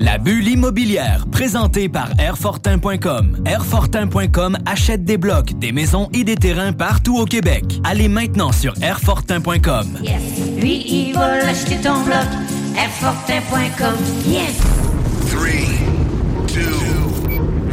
[0.00, 3.42] La bulle immobilière, présentée par Airfortin.com.
[3.44, 7.64] Airfortin.com achète des blocs, des maisons et des terrains partout au Québec.
[7.84, 9.98] Allez maintenant sur Airfortin.com.
[10.02, 10.22] Yes.
[10.58, 12.26] Lui, il va l'acheter ton bloc.
[12.78, 13.94] Airfortin.com.
[14.26, 14.56] Yes.
[15.30, 15.67] 3, 2,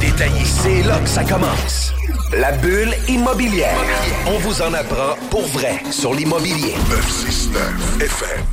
[0.00, 0.44] détaillé.
[0.44, 1.92] C'est là que ça commence.
[2.32, 3.76] La bulle immobilière.
[4.26, 6.74] On vous en apprend pour vrai sur l'immobilier.
[6.88, 8.44] 969 FM.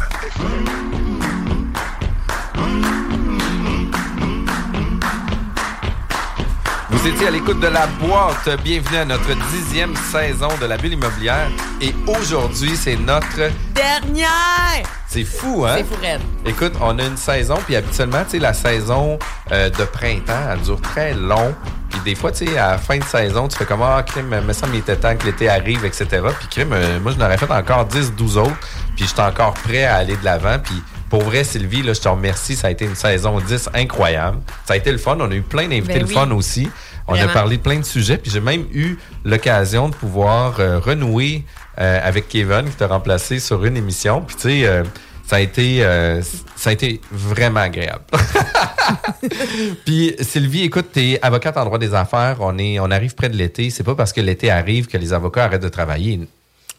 [6.89, 8.49] Vous étiez à l'écoute de la boîte.
[8.63, 11.49] Bienvenue à notre dixième saison de la bulle immobilière.
[11.81, 13.51] Et aujourd'hui, c'est notre...
[13.73, 14.96] Dernière!
[15.17, 15.77] C'est fou, hein?
[15.77, 16.21] C'est fou, raide.
[16.45, 19.17] Écoute, on a une saison, puis habituellement, tu sais, la saison
[19.51, 21.55] euh, de printemps, elle dure très long.
[21.89, 24.27] Puis des fois, tu sais, à la fin de saison, tu fais comme, ah, crime,
[24.27, 26.05] me semble qu'il était temps que l'été arrive, etc.
[26.37, 28.59] Puis crime, euh, moi, je n'aurais fait encore 10, 12 autres.
[28.95, 30.59] Puis j'étais encore prêt à aller de l'avant.
[30.59, 32.55] Puis pour vrai, Sylvie, là, je te remercie.
[32.55, 34.37] Ça a été une saison 10 incroyable.
[34.65, 35.17] Ça a été le fun.
[35.19, 36.13] On a eu plein d'invités Ben le oui.
[36.13, 36.69] fun aussi.
[37.07, 37.31] On Vraiment.
[37.31, 38.17] a parlé de plein de sujets.
[38.17, 41.45] Puis j'ai même eu l'occasion de pouvoir euh, renouer
[41.79, 44.21] euh, avec Kevin qui t'a remplacé sur une émission.
[44.21, 44.83] Puis tu sais, euh,
[45.27, 46.21] ça a été euh,
[46.55, 48.05] ça a été vraiment agréable.
[49.85, 52.37] Puis Sylvie, écoute, tu es avocate en droit des affaires.
[52.39, 53.69] On est on arrive près de l'été.
[53.69, 56.21] C'est pas parce que l'été arrive que les avocats arrêtent de travailler.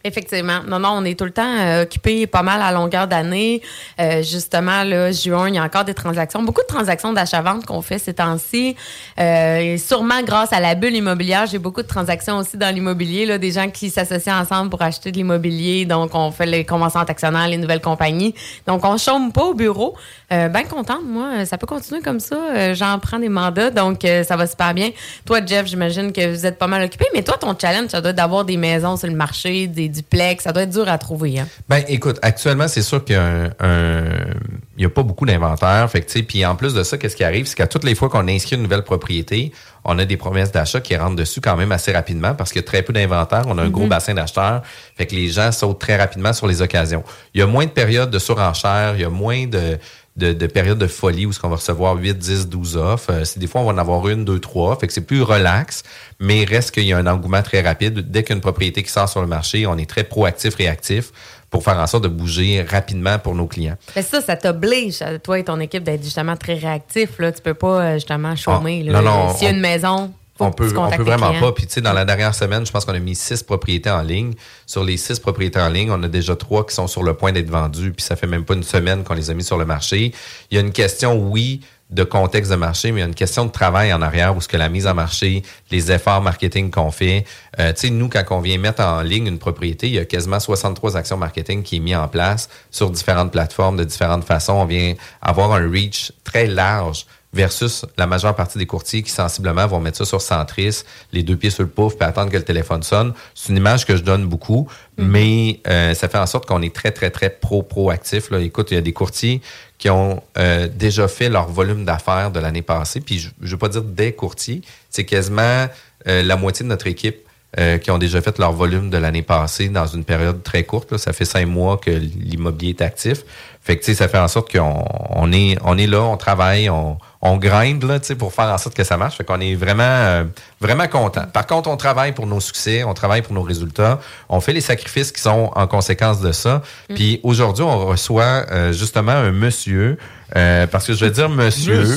[0.04, 0.60] Effectivement.
[0.66, 3.62] Non, non, on est tout le temps euh, occupé pas mal à longueur d'année.
[4.00, 6.42] Euh, justement, là, juin, il y a encore des transactions.
[6.42, 8.76] Beaucoup de transactions d'achat-vente qu'on fait ces temps-ci.
[9.18, 13.26] Euh, et sûrement grâce à la bulle immobilière, j'ai beaucoup de transactions aussi dans l'immobilier.
[13.26, 15.84] Là, des gens qui s'associent ensemble pour acheter de l'immobilier.
[15.84, 18.34] Donc, on fait les conventions actionnaires, les nouvelles compagnies.
[18.66, 19.96] Donc, on chôme pas au bureau.
[20.30, 21.46] Euh, ben contente, moi.
[21.46, 22.36] Ça peut continuer comme ça.
[22.36, 24.90] Euh, J'en prends des mandats, donc euh, ça va super bien.
[25.24, 27.06] Toi, Jeff, j'imagine que vous êtes pas mal occupé.
[27.14, 30.44] Mais toi, ton challenge, ça doit être d'avoir des maisons sur le marché, des duplex.
[30.44, 31.38] Ça doit être dur à trouver.
[31.40, 31.48] Hein?
[31.68, 34.34] Ben, écoute, actuellement, c'est sûr qu'il y a un, un-
[34.76, 35.90] il y a pas beaucoup d'inventaire.
[35.90, 37.46] Fait que, puis en plus de ça, qu'est-ce qui arrive?
[37.46, 39.52] C'est qu'à toutes les fois qu'on inscrit une nouvelle propriété,
[39.84, 42.64] on a des promesses d'achat qui rentrent dessus quand même assez rapidement parce qu'il y
[42.64, 43.44] a très peu d'inventaire.
[43.46, 44.62] On a un gros bassin d'acheteurs.
[44.96, 47.02] Fait que les gens sautent très rapidement sur les occasions.
[47.34, 48.94] Il y a moins de périodes de surenchère.
[48.96, 49.78] Il y a moins de,
[50.18, 53.10] de, de périodes de folie où ce qu'on va recevoir 8, 10, 12 offres.
[53.12, 54.76] Euh, c'est des fois, on va en avoir une, deux, trois.
[54.78, 55.82] Fait que c'est plus relax,
[56.20, 58.10] mais reste qu'il y a un engouement très rapide.
[58.10, 60.54] Dès qu'il y a une propriété qui sort sur le marché, on est très proactif,
[60.56, 61.12] réactif
[61.50, 63.76] pour faire en sorte de bouger rapidement pour nos clients.
[63.96, 67.18] Mais ça, ça t'oblige, toi et ton équipe, d'être justement très réactifs.
[67.18, 67.32] Là.
[67.32, 68.84] Tu peux pas euh, justement chômer.
[68.88, 69.00] Ah, là.
[69.00, 71.40] non, non, S'il y a on- une maison, on peut, on peut vraiment clients.
[71.40, 71.52] pas.
[71.52, 74.02] Puis, tu sais, dans la dernière semaine, je pense qu'on a mis six propriétés en
[74.02, 74.34] ligne.
[74.66, 77.32] Sur les six propriétés en ligne, on a déjà trois qui sont sur le point
[77.32, 77.92] d'être vendues.
[77.92, 80.12] Puis, ça fait même pas une semaine qu'on les a mis sur le marché.
[80.50, 81.60] Il y a une question, oui,
[81.90, 84.40] de contexte de marché, mais il y a une question de travail en arrière où
[84.40, 87.24] ce que la mise en marché, les efforts marketing qu'on fait.
[87.58, 90.04] Euh, tu sais, nous, quand on vient mettre en ligne une propriété, il y a
[90.04, 94.54] quasiment 63 actions marketing qui est mis en place sur différentes plateformes de différentes façons.
[94.54, 99.66] On vient avoir un reach très large versus la majeure partie des courtiers qui sensiblement
[99.66, 102.44] vont mettre ça sur centris, les deux pieds sur le pouf, puis attendre que le
[102.44, 103.12] téléphone sonne.
[103.34, 106.74] C'est une image que je donne beaucoup, mais euh, ça fait en sorte qu'on est
[106.74, 108.30] très, très, très pro proactif.
[108.30, 108.40] Là.
[108.40, 109.42] Écoute, il y a des courtiers
[109.76, 113.58] qui ont euh, déjà fait leur volume d'affaires de l'année passée, puis je ne veux
[113.58, 115.68] pas dire des courtiers, c'est quasiment
[116.06, 117.28] euh, la moitié de notre équipe
[117.58, 120.92] euh, qui ont déjà fait leur volume de l'année passée dans une période très courte.
[120.92, 120.98] là.
[120.98, 123.24] Ça fait cinq mois que l'immobilier est actif.
[123.68, 126.16] Fait que, tu sais, ça fait en sorte qu'on on est, on est là, on
[126.16, 129.18] travaille, on, on grind là, tu sais, pour faire en sorte que ça marche.
[129.18, 130.24] Fait qu'on est vraiment, euh,
[130.58, 131.26] vraiment content.
[131.30, 134.00] Par contre, on travaille pour nos succès, on travaille pour nos résultats.
[134.30, 136.62] On fait les sacrifices qui sont en conséquence de ça.
[136.94, 139.98] Puis aujourd'hui, on reçoit euh, justement un monsieur,
[140.36, 141.84] euh, parce que je vais dire monsieur.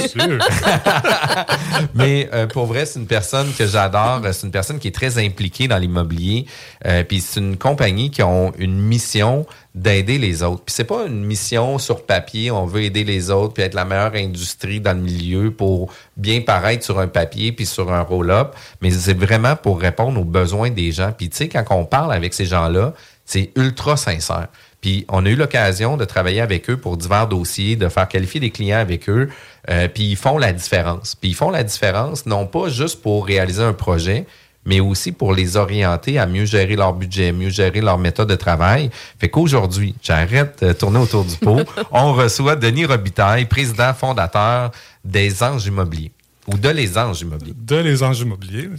[1.93, 4.21] Mais euh, pour vrai, c'est une personne que j'adore.
[4.31, 6.45] C'est une personne qui est très impliquée dans l'immobilier.
[6.85, 10.63] Euh, puis c'est une compagnie qui ont une mission d'aider les autres.
[10.65, 13.85] Puis c'est pas une mission sur papier, on veut aider les autres puis être la
[13.85, 18.55] meilleure industrie dans le milieu pour bien paraître sur un papier puis sur un roll-up,
[18.81, 21.13] mais c'est vraiment pour répondre aux besoins des gens.
[21.17, 22.93] Puis tu sais quand on parle avec ces gens-là,
[23.25, 24.47] c'est ultra sincère.
[24.81, 28.39] Puis on a eu l'occasion de travailler avec eux pour divers dossiers, de faire qualifier
[28.39, 29.29] des clients avec eux.
[29.69, 31.15] Euh, puis ils font la différence.
[31.15, 34.25] Puis ils font la différence non pas juste pour réaliser un projet,
[34.65, 38.35] mais aussi pour les orienter à mieux gérer leur budget, mieux gérer leur méthode de
[38.35, 38.89] travail.
[39.19, 41.61] Fait qu'aujourd'hui, j'arrête de tourner autour du pot.
[41.91, 44.71] On reçoit Denis Robitaille, président fondateur
[45.03, 46.11] des Anges Immobiliers
[46.47, 47.53] ou de Les Anges Immobiliers.
[47.55, 48.69] De Les Anges Immobiliers.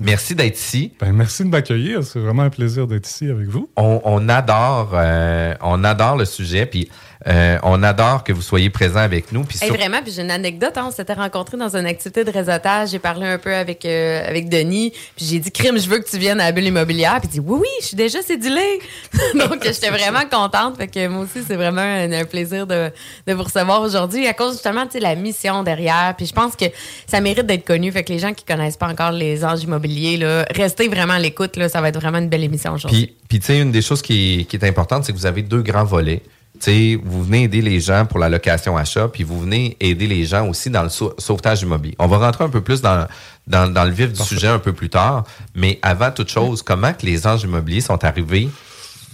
[0.00, 0.92] Merci d'être ici.
[1.00, 2.02] Ben, merci de m'accueillir.
[2.02, 3.70] C'est vraiment un plaisir d'être ici avec vous.
[3.76, 6.66] On, adore, euh, on adore le sujet.
[6.66, 6.88] Puis
[7.26, 9.44] euh, on adore que vous soyez présents avec nous.
[9.44, 10.76] Puis Vraiment, puis j'ai une anecdote.
[10.76, 12.90] Hein, on s'était rencontrés dans une activité de réseautage.
[12.90, 14.92] J'ai parlé un peu avec, euh, avec Denis.
[15.16, 17.20] Puis j'ai dit, Crime, je veux que tu viennes à la bulle immobilière.
[17.20, 18.80] Puis il dit, oui, oui, je suis déjà cédulée.
[19.34, 20.76] Donc, j'étais vraiment contente.
[20.76, 22.90] Fait que moi aussi, c'est vraiment un, plaisir de,
[23.26, 26.14] de, vous recevoir aujourd'hui à cause justement de la mission derrière.
[26.16, 26.66] Puis je pense que
[27.06, 27.92] ça mérite d'être connu.
[27.92, 31.18] Fait que les gens qui connaissent pas encore les anges immobiliers, là, restez vraiment à
[31.18, 31.58] l'écoute.
[31.68, 33.06] Ça va être vraiment une belle émission aujourd'hui.
[33.06, 35.42] Puis, puis tu sais, une des choses qui, qui est importante, c'est que vous avez
[35.42, 36.22] deux grands volets
[36.68, 40.48] vous venez aider les gens pour la location achat, puis vous venez aider les gens
[40.48, 41.94] aussi dans le sauvetage immobilier.
[41.98, 43.06] On va rentrer un peu plus dans,
[43.46, 45.24] dans, le vif du sujet un peu plus tard,
[45.54, 48.48] mais avant toute chose, comment que les anges immobiliers sont arrivés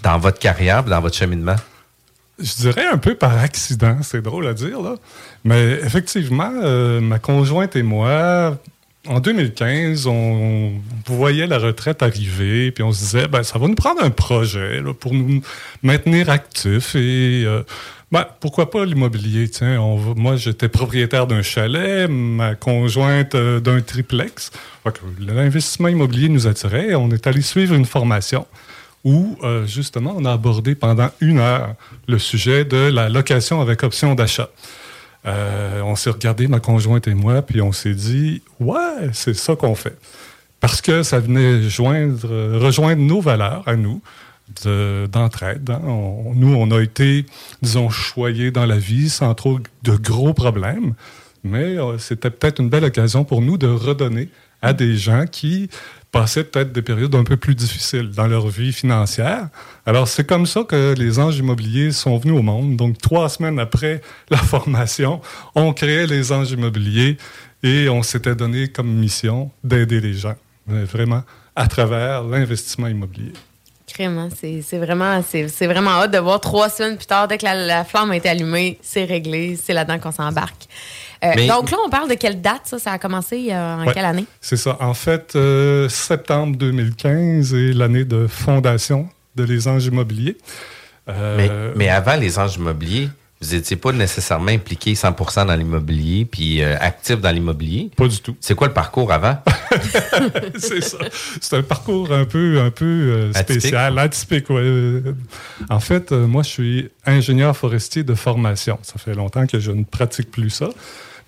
[0.02, 1.56] dans votre carrière, dans votre cheminement?
[2.38, 4.94] Je dirais un peu par accident, c'est drôle à dire, là.
[5.44, 8.56] Mais effectivement, euh, ma conjointe et moi,
[9.08, 10.72] en 2015, on,
[11.06, 14.82] voyait la retraite arriver, puis on se disait, ben, ça va nous prendre un projet
[15.00, 15.40] pour nous
[15.82, 17.62] maintenir actifs et euh,
[18.12, 19.49] ben, pourquoi pas l'immobilier?
[19.49, 19.78] Tiens,
[20.16, 24.50] moi, j'étais propriétaire d'un chalet, ma conjointe euh, d'un triplex.
[25.19, 26.94] L'investissement immobilier nous attirait.
[26.94, 28.46] On est allé suivre une formation
[29.04, 31.75] où, euh, justement, on a abordé pendant une heure
[32.06, 34.50] le sujet de la location avec option d'achat.
[35.28, 39.54] Euh, on s'est regardé, ma conjointe et moi, puis on s'est dit, ouais, c'est ça
[39.56, 39.96] qu'on fait.
[40.60, 42.28] Parce que ça venait joindre,
[42.58, 44.00] rejoindre nos valeurs à nous
[44.64, 45.70] d'entraide.
[45.70, 45.80] Hein.
[46.34, 47.26] nous, on a été,
[47.62, 50.94] disons, choyés dans la vie sans trop de gros problèmes,
[51.44, 54.28] mais euh, c'était peut-être une belle occasion pour nous de redonner
[54.62, 55.69] à des gens qui
[56.10, 59.49] passaient peut-être des périodes un peu plus difficiles dans leur vie financière.
[59.84, 62.76] Alors, c'est comme ça que les anges immobiliers sont venus au monde.
[62.76, 64.00] Donc, trois semaines après
[64.31, 65.20] la formation,
[65.55, 67.16] on créait les anges immobiliers
[67.62, 71.25] et on s'était donné comme mission d'aider les gens, vraiment,
[71.56, 73.32] à travers l'investissement immobilier.
[74.00, 77.85] Hein, c'est vraiment, c'est vraiment hâte de voir trois semaines plus tard, dès que la
[77.85, 80.69] flamme a été allumée, c'est réglé, c'est là-dedans qu'on s'embarque.
[81.25, 82.79] Euh, donc là, on parle de quelle date, ça?
[82.79, 84.25] Ça a commencé euh, en quelle année?
[84.40, 84.76] C'est ça.
[84.81, 90.37] En fait, euh, septembre 2015 est l'année de fondation de Les Anges Immobiliers.
[91.76, 93.08] Mais, avant Les Anges Immobiliers,
[93.40, 97.90] vous n'étiez pas nécessairement impliqué 100 dans l'immobilier puis actif dans l'immobilier.
[97.96, 98.37] Pas du tout.
[98.40, 99.38] C'est quoi le parcours avant?
[100.58, 100.99] c'est ça.
[101.40, 104.46] C'est un parcours un peu, un peu spécial, atypique.
[105.70, 108.79] En fait, moi, je suis ingénieur forestier de formation.
[108.82, 110.70] Ça fait longtemps que je ne pratique plus ça.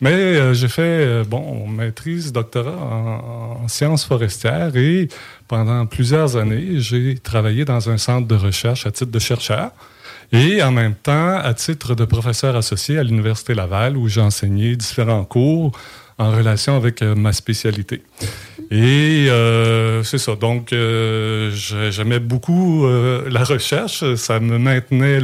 [0.01, 5.09] Mais euh, j'ai fait, euh, bon, maîtrise, doctorat en, sciences forestières et
[5.47, 9.71] pendant plusieurs années, j'ai travaillé dans un centre de recherche à titre de chercheur
[10.32, 14.77] et en même temps à titre de professeur associé à l'Université Laval où j'ai enseigné
[14.77, 15.73] différents cours
[16.19, 18.03] en relation avec euh, ma spécialité.
[18.71, 20.37] Et euh, c'est ça.
[20.37, 21.50] Donc, euh,
[21.91, 24.15] j'aimais beaucoup euh, la recherche.
[24.15, 25.19] Ça me maintenait,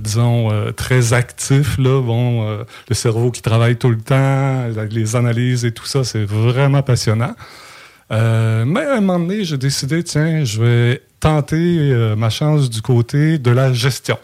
[0.00, 1.78] disons, très actif.
[1.78, 2.02] Là.
[2.02, 2.46] Bon,
[2.88, 7.34] le cerveau qui travaille tout le temps, les analyses et tout ça, c'est vraiment passionnant.
[8.10, 13.38] Mais à un moment donné, j'ai décidé, tiens, je vais tenter ma chance du côté
[13.38, 14.18] de la gestion.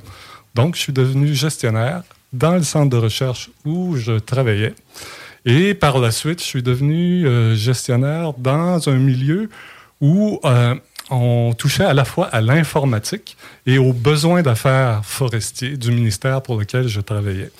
[0.54, 2.02] Donc, je suis devenu gestionnaire
[2.32, 4.74] dans le centre de recherche où je travaillais.
[5.44, 9.48] Et par la suite, je suis devenu euh, gestionnaire dans un milieu
[10.00, 10.74] où euh,
[11.10, 13.36] on touchait à la fois à l'informatique
[13.66, 17.50] et aux besoins d'affaires forestiers du ministère pour lequel je travaillais.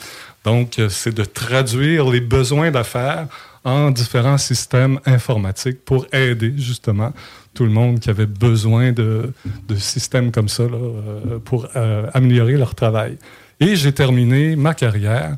[0.45, 3.27] Donc, euh, c'est de traduire les besoins d'affaires
[3.65, 7.13] en différents systèmes informatiques pour aider justement
[7.55, 9.33] tout le monde qui avait besoin de,
[9.69, 11.69] de systèmes comme ça là, pour
[12.13, 13.19] améliorer leur travail.
[13.61, 15.37] Et j'ai terminé ma carrière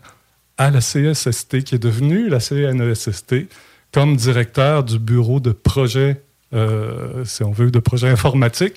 [0.57, 3.35] à la CSST, qui est devenue la CNESST,
[3.93, 8.75] comme directeur du bureau de projet, euh, si on veut, de projet informatique.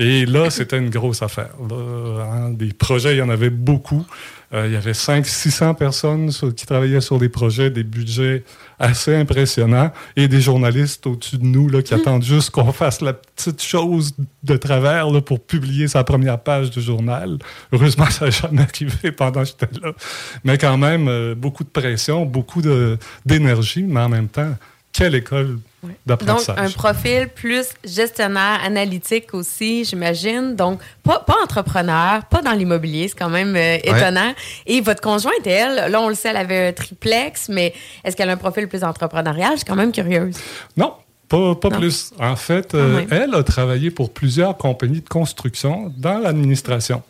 [0.00, 1.50] Et là, c'était une grosse affaire.
[1.60, 4.06] Hein, des projets, il y en avait beaucoup.
[4.54, 8.42] Euh, il y avait 500-600 personnes qui travaillaient sur des projets, des budgets
[8.78, 11.98] assez impressionnants et des journalistes au-dessus de nous là, qui mm.
[11.98, 16.70] attendent juste qu'on fasse la petite chose de travers là, pour publier sa première page
[16.70, 17.36] du journal.
[17.70, 19.92] Heureusement, ça n'a jamais arrivé pendant que j'étais là.
[20.44, 22.62] Mais quand même, euh, beaucoup de pression, beaucoup
[23.26, 24.56] d'énergie, mais en même temps,
[24.92, 25.58] quelle école
[26.04, 26.20] donc,
[26.56, 30.54] un profil plus gestionnaire, analytique aussi, j'imagine.
[30.54, 34.34] Donc, pas, pas, entrepreneur, pas dans l'immobilier, c'est quand même euh, étonnant.
[34.66, 37.72] Et votre conjointe, elle, là, on le sait, elle avait un triplex, mais
[38.04, 39.52] est-ce qu'elle a un profil plus entrepreneurial?
[39.52, 40.36] Je suis quand même curieuse.
[40.76, 40.92] Non,
[41.28, 42.12] Pas, pas plus.
[42.18, 47.02] En fait, euh, elle a travaillé pour plusieurs compagnies de construction dans l'administration.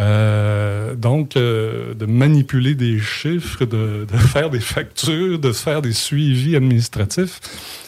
[0.00, 5.92] Euh, donc, euh, de manipuler des chiffres, de, de, faire des factures, de faire des
[5.92, 7.40] suivis administratifs.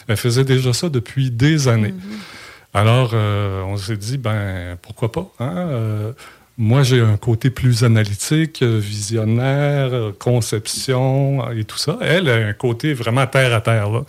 [0.07, 1.93] Elle faisait déjà ça depuis des années.
[1.93, 2.73] Mm-hmm.
[2.73, 5.29] Alors, on s'est dit, ben, pourquoi pas?
[5.39, 6.13] Hein?
[6.57, 11.97] Moi, j'ai un côté plus analytique, visionnaire, conception et tout ça.
[12.01, 13.89] Elle a un côté vraiment terre à terre.
[13.89, 14.03] Là.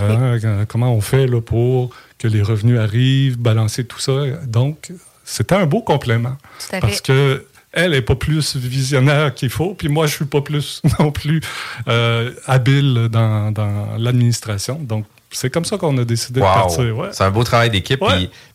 [0.00, 4.12] Euh, comment on fait là, pour que les revenus arrivent, balancer tout ça?
[4.46, 4.92] Donc,
[5.24, 6.36] c'était un beau complément.
[6.80, 10.80] Parce que elle n'est pas plus visionnaire qu'il faut, puis moi, je suis pas plus
[11.00, 11.40] non plus
[11.88, 14.78] euh, habile dans, dans l'administration.
[14.80, 16.94] Donc, c'est comme ça qu'on a décidé de partir.
[17.10, 18.00] C'est un beau travail d'équipe.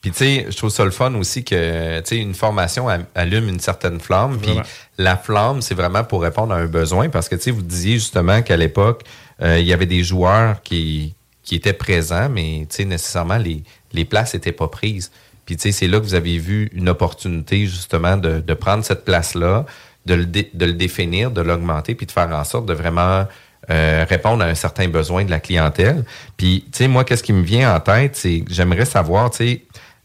[0.02, 3.50] Puis, tu sais, je trouve ça le fun aussi que, tu sais, une formation allume
[3.50, 4.38] une certaine flamme.
[4.40, 4.58] Puis,
[4.98, 7.10] la flamme, c'est vraiment pour répondre à un besoin.
[7.10, 9.04] Parce que, tu sais, vous disiez justement qu'à l'époque,
[9.42, 13.64] euh, il y avait des joueurs qui, qui étaient présents, mais, tu sais, nécessairement, les,
[13.94, 15.12] les places n'étaient pas prises.
[15.50, 18.84] Puis, tu sais, c'est là que vous avez vu une opportunité, justement, de, de prendre
[18.84, 19.66] cette place-là,
[20.06, 23.26] de le, de le définir, de l'augmenter, puis de faire en sorte de vraiment
[23.72, 26.06] euh, répondre à un certain besoin de la clientèle.
[26.38, 29.62] Puis, tu sais, moi, qu'est-ce qui me vient en tête, c'est j'aimerais savoir, tu sais,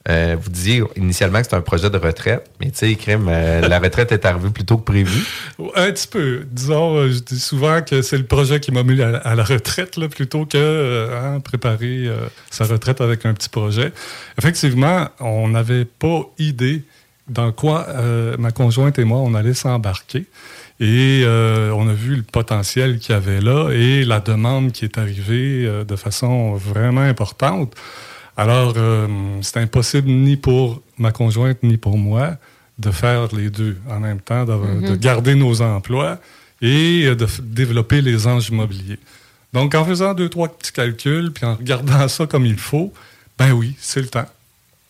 [0.08, 3.60] euh, vous disiez initialement que c'est un projet de retraite, mais tu sais, crime, euh,
[3.68, 5.24] la retraite est arrivée plus tôt que prévu.
[5.74, 6.46] Un petit peu.
[6.50, 10.08] Disons, je dis souvent que c'est le projet qui m'a mis à, la retraite, là,
[10.08, 12.08] plutôt que hein, préparer
[12.50, 13.92] sa retraite avec un petit projet.
[14.38, 16.82] Effectivement, on n'avait pas idée
[17.28, 17.86] dans quoi
[18.38, 20.26] ma conjointe et moi, on allait s'embarquer.
[20.80, 24.84] Et euh, on a vu le potentiel qu'il y avait là et la demande qui
[24.84, 27.72] est arrivée euh, de façon vraiment importante.
[28.36, 29.06] Alors, euh,
[29.42, 32.36] c'est impossible ni pour ma conjointe ni pour moi
[32.78, 34.98] de faire les deux en même temps, de, mm-hmm.
[34.98, 36.18] garder nos emplois
[36.60, 38.98] et de développer les anges immobiliers.
[39.52, 42.92] Donc, en faisant deux, trois petits calculs, puis en regardant ça comme il faut,
[43.38, 44.26] ben oui, c'est le temps.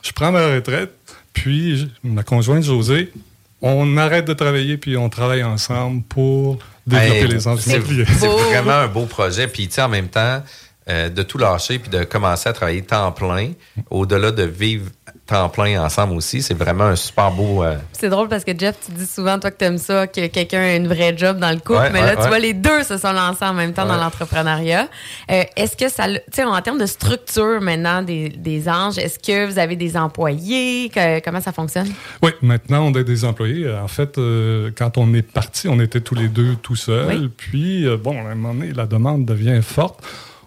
[0.02, 0.94] Je prends ma retraite,
[1.34, 3.12] puis ma conjointe Josée,
[3.60, 8.06] on arrête de travailler puis on travaille ensemble pour développer les entreprises.
[8.18, 9.48] C'est vraiment un beau projet.
[9.48, 10.42] Puis, tu sais, en même temps,
[10.88, 13.52] euh, de tout lâcher puis de commencer à travailler temps plein,
[13.90, 14.90] au-delà de vivre
[15.26, 16.42] temps plein ensemble aussi.
[16.42, 17.62] C'est vraiment un super beau.
[17.62, 20.26] Euh, c'est drôle parce que Jeff, tu dis souvent, toi, que tu aimes ça, que
[20.26, 21.90] quelqu'un ait une vraie job dans le couple.
[21.92, 24.88] mais là, tu vois, les deux se sont lancés en même temps dans l'entrepreneuriat.
[25.30, 26.06] Euh, est-ce que ça.
[26.08, 29.96] Tu sais, en termes de structure maintenant des, des anges, est-ce que vous avez des
[29.96, 30.90] employés?
[31.24, 31.88] comment ça fonctionne?
[32.22, 33.70] Oui, maintenant, on a des employés.
[33.70, 37.30] En fait, euh, quand on est parti, on était tous les deux tout seuls.
[37.34, 40.04] Puis, bon, à un moment donné, la demande devient forte.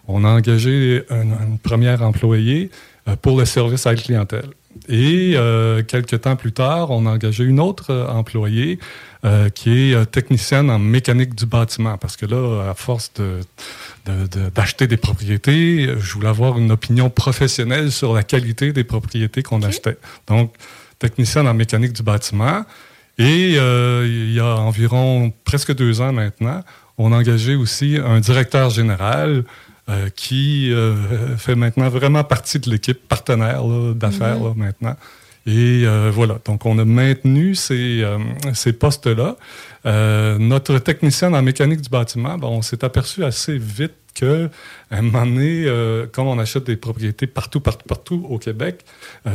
[0.07, 2.69] On a engagé une, une première employée
[3.21, 4.49] pour le service à la clientèle.
[4.89, 8.79] Et euh, quelques temps plus tard, on a engagé une autre euh, employée
[9.25, 11.97] euh, qui est euh, technicienne en mécanique du bâtiment.
[11.97, 13.39] Parce que là, à force de,
[14.55, 19.61] d'acheter des propriétés, je voulais avoir une opinion professionnelle sur la qualité des propriétés qu'on
[19.61, 19.97] achetait.
[20.27, 20.53] Donc,
[20.99, 22.63] technicienne en mécanique du bâtiment.
[23.17, 26.63] Et il y a environ presque deux ans maintenant,
[26.99, 29.43] on a engagé aussi un directeur général
[29.89, 33.63] euh, qui euh, fait maintenant vraiment partie de l'équipe partenaire
[33.95, 34.53] d'affaires mhm.
[34.57, 34.97] maintenant.
[35.45, 38.03] Et euh, voilà, donc on a maintenu ces,
[38.53, 39.37] ces postes-là.
[39.85, 44.49] notre technicienne en mécanique du bâtiment, on s'est aperçu assez vite que,
[44.91, 45.71] à un moment donné,
[46.11, 48.83] comme on achète des propriétés partout, partout, partout au Québec,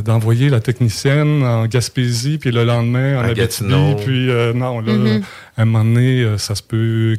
[0.04, 5.22] d'envoyer la technicienne en Gaspésie, puis le lendemain en Abitibi, puis non, là, mhm.
[5.56, 7.16] à un moment donné, ça se peut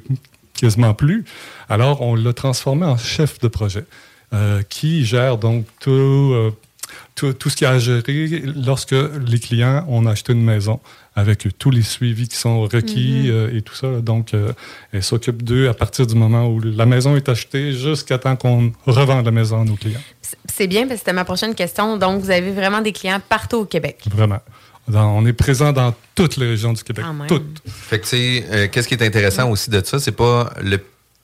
[0.63, 1.25] quasiment plus.
[1.67, 3.83] Alors, on l'a transformé en chef de projet
[4.33, 6.51] euh, qui gère donc euh,
[7.15, 8.95] tout, tout, ce qui a à gérer lorsque
[9.27, 10.79] les clients ont acheté une maison
[11.17, 13.31] avec tous les suivis qui sont requis mm-hmm.
[13.31, 13.99] euh, et tout ça.
[13.99, 14.31] Donc,
[14.93, 18.71] elle s'occupe d'eux à partir du moment où la maison est achetée jusqu'à temps qu'on
[18.85, 20.01] revende la maison à nos clients.
[20.49, 21.97] C'est bien, parce que c'était ma prochaine question.
[21.97, 23.99] Donc, vous avez vraiment des clients partout au Québec?
[24.09, 24.39] Vraiment
[24.91, 27.05] on est présent dans toutes les régions du Québec.
[27.27, 27.61] toutes.
[27.67, 30.51] Fait que, euh, qu'est-ce qui est intéressant aussi de ça, c'est pas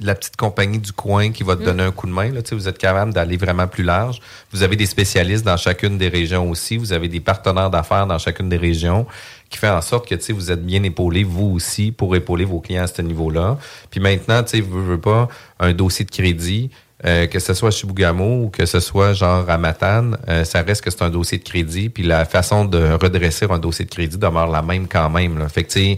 [0.02, 1.66] la petite compagnie du coin qui va te mm.
[1.66, 2.32] donner un coup de main.
[2.32, 2.42] Là.
[2.52, 4.22] Vous êtes capable d'aller vraiment plus large.
[4.52, 6.78] Vous avez des spécialistes dans chacune des régions aussi.
[6.78, 9.06] Vous avez des partenaires d'affaires dans chacune des régions
[9.50, 12.84] qui fait en sorte que vous êtes bien épaulé, vous aussi, pour épauler vos clients
[12.84, 13.58] à ce niveau-là.
[13.90, 15.28] Puis maintenant, vous ne veux pas
[15.60, 16.70] un dossier de crédit.
[17.06, 20.62] Euh, que ce soit à Chibougamau ou que ce soit genre à Matane, euh, ça
[20.62, 21.88] reste que c'est un dossier de crédit.
[21.90, 25.40] Puis la façon de redresser un dossier de crédit demeure la même quand même.
[25.40, 25.48] Là.
[25.48, 25.96] Fait que,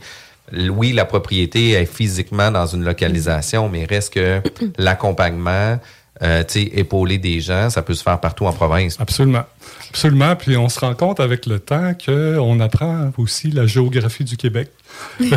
[0.70, 4.42] oui, la propriété est physiquement dans une localisation, mais reste que
[4.78, 5.80] l'accompagnement,
[6.22, 8.96] euh, épauler des gens, ça peut se faire partout en province.
[9.00, 9.46] Absolument.
[9.90, 10.36] Absolument.
[10.36, 14.70] Puis on se rend compte avec le temps qu'on apprend aussi la géographie du Québec.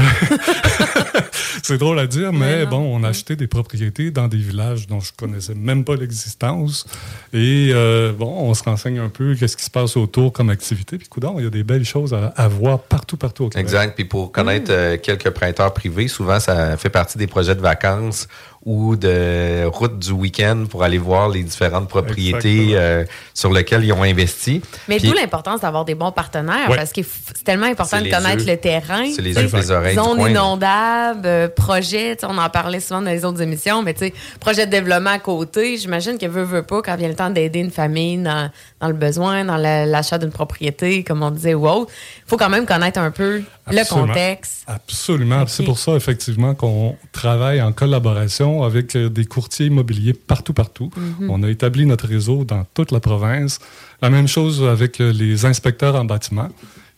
[1.62, 5.00] c'est drôle à dire, mais, bon, on a acheté des propriétés dans des villages dont
[5.00, 6.86] je connaissais même pas l'existence.
[7.32, 10.98] Et euh, bon, on se renseigne un peu qu'est-ce qui se passe autour comme activité.
[10.98, 13.64] Puis, coudons, il y a des belles choses à, voir partout, partout au Québec.
[13.64, 13.94] Exact.
[13.94, 18.28] Puis pour connaître euh, quelques prêteurs privés, souvent, ça fait partie des projets de vacances
[18.64, 23.92] ou de route du week-end pour aller voir les différentes propriétés euh, sur lesquelles ils
[23.92, 24.62] ont investi.
[24.88, 28.56] Mais d'où l'importance d'avoir des bons partenaires parce que c'est tellement important de connaître le
[28.56, 29.04] terrain.
[29.14, 29.94] C'est les yeux les oreilles.
[29.94, 34.14] Zone inondable, euh, projet, on en parlait souvent dans les autres émissions, mais tu sais,
[34.40, 37.60] projet de développement à côté, j'imagine que veut, veut pas, quand vient le temps d'aider
[37.60, 41.90] une famille dans, dans, le besoin, dans l'achat d'une propriété, comme on disait, ou autre,
[42.18, 44.64] il faut quand même connaître un peu le contexte.
[44.66, 45.44] Absolument.
[45.46, 50.90] C'est pour ça, effectivement, qu'on travaille en collaboration avec euh, des courtiers immobiliers partout, partout.
[50.96, 51.30] Mhm.
[51.30, 53.58] On a établi notre réseau dans toute la province.
[54.02, 56.48] La même chose avec euh, les inspecteurs en bâtiment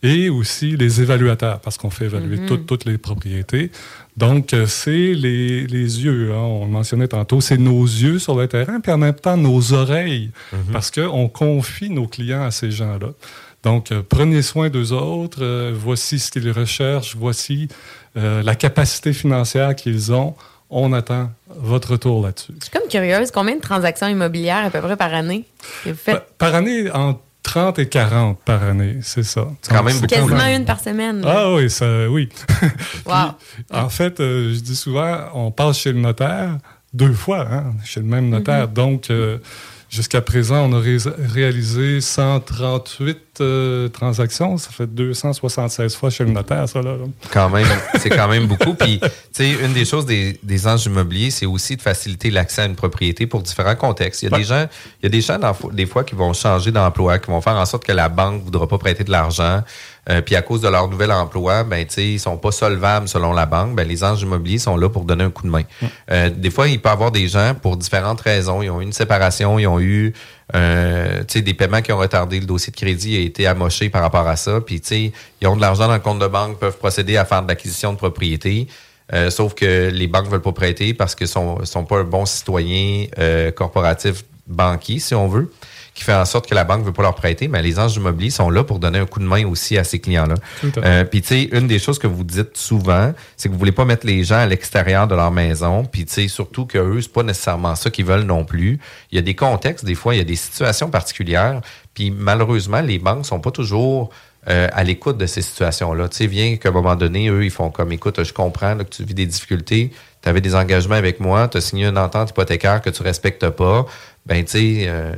[0.03, 2.65] et aussi les évaluateurs, parce qu'on fait évaluer mhm.
[2.65, 3.71] toutes, les propriétés.
[4.15, 8.47] Donc, euh, c'est les, yeux, hein, on le mentionnait tantôt, c'est nos yeux sur le
[8.47, 10.71] terrain, puis en même temps nos oreilles, mhm.
[10.71, 13.09] parce qu'on confie nos clients à ces gens-là.
[13.63, 17.67] Donc, prenez soin d'eux autres, voici ce qu'ils recherchent, voici
[18.15, 20.35] la capacité financière qu'ils ont
[20.69, 22.53] on attend votre retour là-dessus.
[22.59, 25.45] Je suis comme curieuse, combien de transactions immobilières à peu près par année
[25.85, 26.23] vous faites?
[26.37, 29.47] Par, année, entre 30 et 40 par année, c'est ça.
[29.69, 30.07] Quand même beaucoup.
[30.07, 31.23] Quasiment une par semaine.
[31.25, 32.27] Ah oui, ça, oui.
[33.71, 36.57] en fait, euh, je dis souvent, on passe chez le notaire
[36.93, 38.67] deux fois, hein, chez le même notaire.
[38.67, 38.73] Mm-hmm.
[38.73, 39.37] Donc, euh,
[39.89, 40.83] Jusqu'à présent, on a
[41.33, 44.57] réalisé 138 euh, transactions.
[44.57, 46.95] Ça fait 276 fois chez le notaire, ça, là.
[47.31, 47.65] Quand même,
[47.99, 48.73] c'est quand même beaucoup.
[48.73, 52.63] Puis, tu sais, une des choses des, des anges immobiliers, c'est aussi de faciliter l'accès
[52.63, 54.23] à une propriété pour différents contextes.
[54.23, 54.67] Il y a des gens,
[55.01, 55.39] il y a des gens,
[55.71, 58.43] des fois, qui vont changer d'emploi, qui vont faire en sorte que la banque ne
[58.43, 59.63] voudra pas prêter de l'argent.
[60.09, 63.07] Euh, puis à cause de leur nouvel emploi, ben tu sais, ils sont pas solvables
[63.07, 63.75] selon la banque.
[63.75, 65.63] Ben les anges immobiliers sont là pour donner un coup de main.
[66.11, 68.61] Euh, des fois, il peut y avoir des gens pour différentes raisons.
[68.61, 70.13] Ils ont eu une séparation, ils ont eu
[70.55, 72.39] euh, des paiements qui ont retardé.
[72.39, 74.61] Le dossier de crédit a été amoché par rapport à ça.
[74.61, 75.11] Puis tu sais,
[75.41, 77.91] ils ont de l'argent dans le compte de banque, peuvent procéder à faire de l'acquisition
[77.91, 78.67] de propriété.
[79.13, 82.25] Euh, sauf que les banques veulent pas prêter parce qu'ils sont, sont pas un bon
[82.25, 83.07] citoyen
[83.55, 85.51] corporatif banquier, si on veut
[85.97, 87.95] qui fait en sorte que la banque ne veut pas leur prêter, mais les anges
[87.95, 90.35] immobiliers sont là pour donner un coup de main aussi à ces clients-là.
[90.77, 93.71] Euh, puis, tu sais, une des choses que vous dites souvent, c'est que vous voulez
[93.71, 95.85] pas mettre les gens à l'extérieur de leur maison.
[95.85, 98.79] Puis, tu sais, surtout qu'eux, c'est pas nécessairement ça qu'ils veulent non plus.
[99.11, 101.61] Il y a des contextes, des fois, il y a des situations particulières.
[101.95, 104.11] Puis, malheureusement, les banques sont pas toujours
[104.49, 106.07] euh, à l'écoute de ces situations-là.
[106.09, 108.83] Tu sais, bien qu'à un moment donné, eux, ils font comme, écoute, je comprends que
[108.83, 112.29] tu vis des difficultés, tu avais des engagements avec moi, tu as signé une entente
[112.29, 113.85] hypothécaire que tu respectes pas,
[114.27, 115.13] ben tu sais, euh,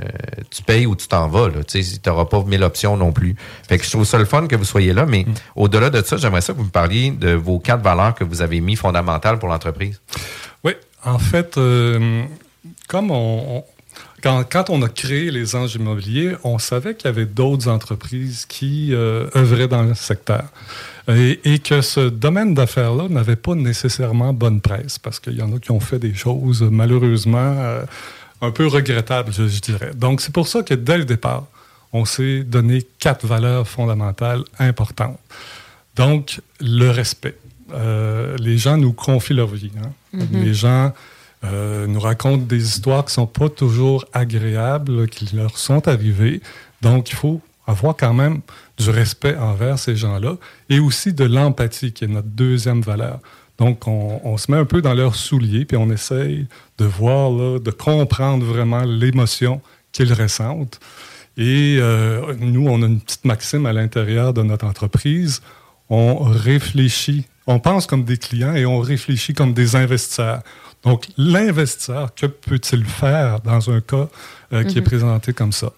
[0.51, 1.49] tu payes ou tu t'en vas.
[1.67, 3.35] Tu n'auras pas mille options non plus.
[3.67, 5.33] Fait que je trouve ça le fun que vous soyez là, mais mm.
[5.55, 8.41] au-delà de ça, j'aimerais ça que vous me parliez de vos quatre valeurs que vous
[8.41, 9.99] avez mis fondamentales pour l'entreprise.
[10.63, 12.23] Oui, en fait, euh,
[12.87, 13.63] comme on,
[14.21, 18.89] quand, on a créé les anges immobiliers, on savait qu'il y avait d'autres entreprises qui
[18.93, 20.43] euh, œuvraient dans le secteur.
[21.07, 25.55] Et, et que ce domaine d'affaires-là n'avait pas nécessairement bonne presse, parce qu'il y en
[25.55, 27.55] a qui ont fait des choses malheureusement
[28.41, 29.91] un peu regrettable, je, dirais.
[29.95, 31.45] Donc, c'est pour ça que dès le départ,
[31.91, 35.19] on s'est donné quatre valeurs fondamentales importantes.
[35.95, 37.37] Donc, le respect.
[37.73, 39.71] Euh, les gens nous confient leur vie.
[39.77, 39.91] Hein.
[40.15, 40.43] Mm-hmm.
[40.43, 40.93] Les gens
[41.43, 46.41] euh, nous racontent des histoires qui ne sont pas toujours agréables, qui leur sont arrivées.
[46.81, 48.41] Donc, il faut avoir quand même
[48.77, 50.35] du respect envers ces gens-là
[50.69, 53.19] et aussi de l'empathie, qui est notre deuxième valeur.
[53.59, 57.71] Donc, on, se met un peu dans leurs souliers, puis on essaye de voir, de
[57.71, 60.79] comprendre vraiment l'émotion qu'ils ressentent.
[61.37, 65.41] Et euh, nous, on a une petite maxime à l'intérieur de notre entreprise.
[65.89, 70.41] On réfléchit, on pense comme des clients et on réfléchit comme des investisseurs.
[70.83, 74.07] Donc, l'investisseur, que peut-il faire dans un cas
[74.53, 74.87] euh, qui est mhm.
[74.87, 75.73] présenté comme ça?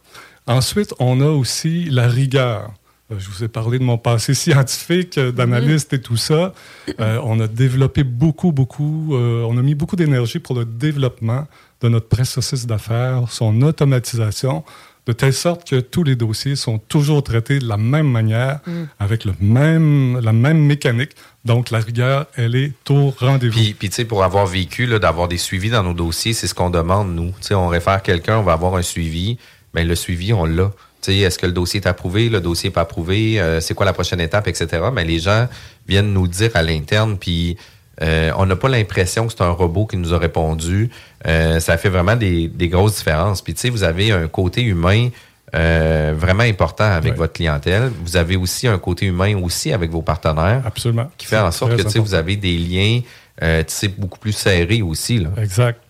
[0.46, 2.72] Ensuite, on a aussi la rigueur.
[3.12, 6.54] Euh, je vous ai parlé de mon passé scientifique, euh, d'analyste et tout ça.
[7.00, 11.48] Euh, on a développé beaucoup, beaucoup, on a mis beaucoup d'énergie pour le développement
[11.82, 14.64] de notre processus d'affaires, son automatisation,
[15.08, 18.84] de telle sorte que tous les dossiers sont toujours traités de la même manière, mm.
[19.00, 21.12] avec le même, la même mécanique.
[21.44, 23.58] Donc, la rigueur, elle est au rendez-vous.
[23.58, 26.54] Puis, puis tu sais, pour avoir vécu, d'avoir des suivis dans nos dossiers, c'est ce
[26.54, 27.30] qu'on demande, nous.
[27.30, 29.40] Tu sais, on réfère quelqu'un, on va avoir un suivi.
[29.74, 30.72] mais le suivi, on l'a
[31.08, 33.94] est-ce que le dossier est approuvé, le dossier n'est pas approuvé, euh, c'est quoi la
[33.94, 34.84] prochaine étape, etc.
[34.94, 35.48] Mais les gens
[35.88, 37.58] viennent nous dire à l'interne, puis
[38.02, 40.90] euh, on n'a pas l'impression que c'est un robot qui nous a répondu.
[41.28, 43.42] Euh, ça fait vraiment des, grosses différences.
[43.42, 45.10] Puis tu sais, vous avez un côté humain
[45.54, 47.92] euh, vraiment important avec votre clientèle.
[48.04, 50.62] Vous avez aussi un côté humain aussi avec vos partenaires.
[50.66, 51.12] Absolument.
[51.18, 53.02] Qui fait en sorte que vous avez des liens
[53.44, 53.64] euh,
[53.98, 55.20] beaucoup plus serrés aussi.
[55.20, 55.30] Là.
[55.38, 55.82] Exact.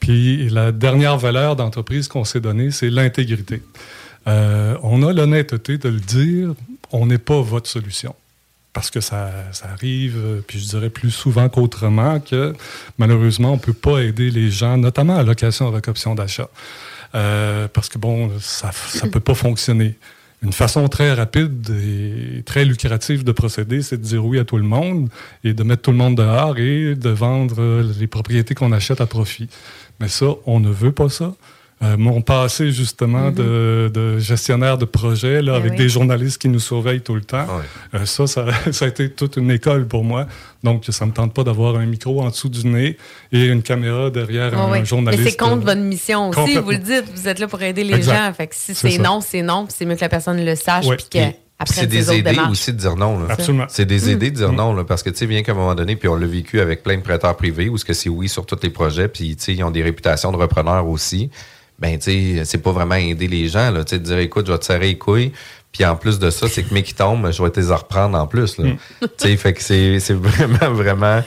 [0.00, 3.62] Puis la dernière valeur d'entreprise qu'on s'est donnée, c'est l'intégrité.
[4.26, 6.54] Euh, on a l'honnêteté de le dire,
[6.92, 8.14] on n'est pas votre solution.
[8.72, 9.30] Parce que ça,
[9.64, 12.54] arrive, puis je dirais plus souvent qu'autrement, que
[12.98, 16.48] malheureusement, on ne peut pas aider les gens, notamment à location à option d'achat.
[17.16, 18.70] Euh, parce que, bon, ça
[19.02, 19.96] ne peut pas fonctionner.
[20.42, 24.56] Une façon très rapide et très lucrative de procéder, c'est de dire oui à tout
[24.56, 25.10] le monde
[25.44, 29.06] et de mettre tout le monde dehors et de vendre les propriétés qu'on achète à
[29.06, 29.48] profit.
[29.98, 31.34] Mais ça, on ne veut pas ça.
[31.82, 33.90] Euh, mon passé justement mm-hmm.
[33.90, 37.46] de, gestionnaire de projet là, ben avec des journalistes qui nous surveillent tout le temps.
[37.94, 40.26] Euh, ça, ça, a été toute une école pour moi.
[40.62, 42.98] Donc, ça me tente pas d'avoir un micro en dessous du nez
[43.32, 45.24] et une caméra derrière un journaliste.
[45.24, 47.04] Mais c'est contre votre mission aussi, vous le dites.
[47.14, 48.30] Vous êtes là pour aider les gens.
[48.36, 49.66] Fait que si c'est non, c'est non.
[49.70, 50.84] C'est mieux que la personne le sache.
[51.64, 53.26] c'est des idées aussi de dire non.
[53.26, 53.64] Absolument.
[53.70, 55.74] C'est des idées de dire non, là, parce que, tu sais, bien qu'à un moment
[55.74, 58.28] donné, puis on l'a vécu avec plein de prêteurs privés, où ce que c'est oui
[58.28, 61.30] sur tous les projets, puis, tu sais, ils ont des réputations de repreneurs aussi
[61.80, 64.46] ben tu sais, c'est pas vraiment aider les gens, là, tu sais, de dire écoute,
[64.46, 65.32] je vais te serrer les couilles.
[65.72, 68.18] Puis en plus de ça, c'est que mes qui tombent, je vais te les reprendre
[68.18, 68.58] en plus.
[68.58, 68.70] Là.
[68.70, 68.76] Mm.
[69.00, 71.22] tu sais, fait que c'est, vraiment, vraiment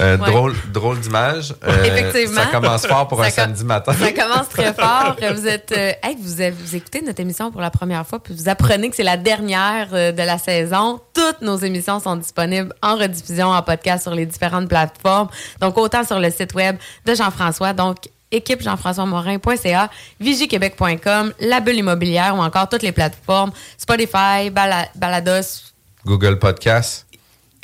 [0.00, 1.52] euh, drôle, drôle d'image.
[1.66, 2.42] Euh, Effectivement.
[2.42, 3.92] Ça commence fort pour un samedi matin.
[3.92, 5.16] Ça commence très fort.
[5.34, 8.88] Vous êtes, euh, vous, vous, écoutez notre émission pour la première fois, puis vous apprenez
[8.88, 11.00] que c'est la dernière de la saison.
[11.12, 15.28] Toutes nos émissions sont disponibles en rediffusion, en podcast sur les différentes plateformes.
[15.60, 17.72] Donc autant sur le site web de Jean-François.
[17.72, 17.96] Donc
[18.32, 25.72] équipe Jean-François Morin.ca, vigiquebec.com, la bulle immobilière ou encore toutes les plateformes, Spotify, Balados.
[26.04, 27.06] Google Podcasts.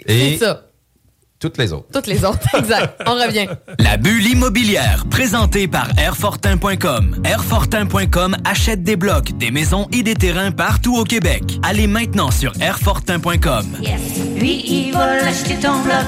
[0.07, 0.63] Et ça.
[1.41, 1.89] Toutes les autres.
[1.93, 3.03] Toutes les autres, exact.
[3.07, 3.47] On revient.
[3.79, 7.21] La bulle immobilière, présentée par Airfortin.com.
[7.25, 11.43] Airfortin.com achète des blocs, des maisons et des terrains partout au Québec.
[11.63, 13.67] Allez maintenant sur Airfortin.com.
[13.83, 14.01] Yes.
[14.37, 16.05] Lui, il va acheter ton bloc.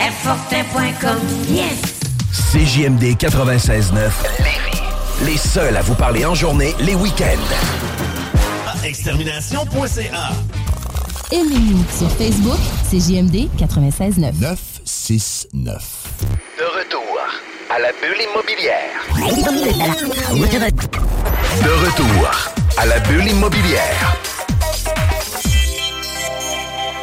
[0.00, 1.18] Airfortin.com.
[1.50, 1.97] Yes.
[2.32, 4.10] CJMD 96.9
[5.24, 7.24] Les seuls à vous parler en journée, les week-ends.
[8.84, 10.30] Extermination.ca
[11.32, 12.58] Aimez-nous sur Facebook,
[12.90, 15.82] CJMD 96.9 969
[16.58, 17.18] De retour
[17.74, 18.90] à la bulle immobilière.
[21.62, 22.30] De retour
[22.76, 24.16] à la bulle immobilière.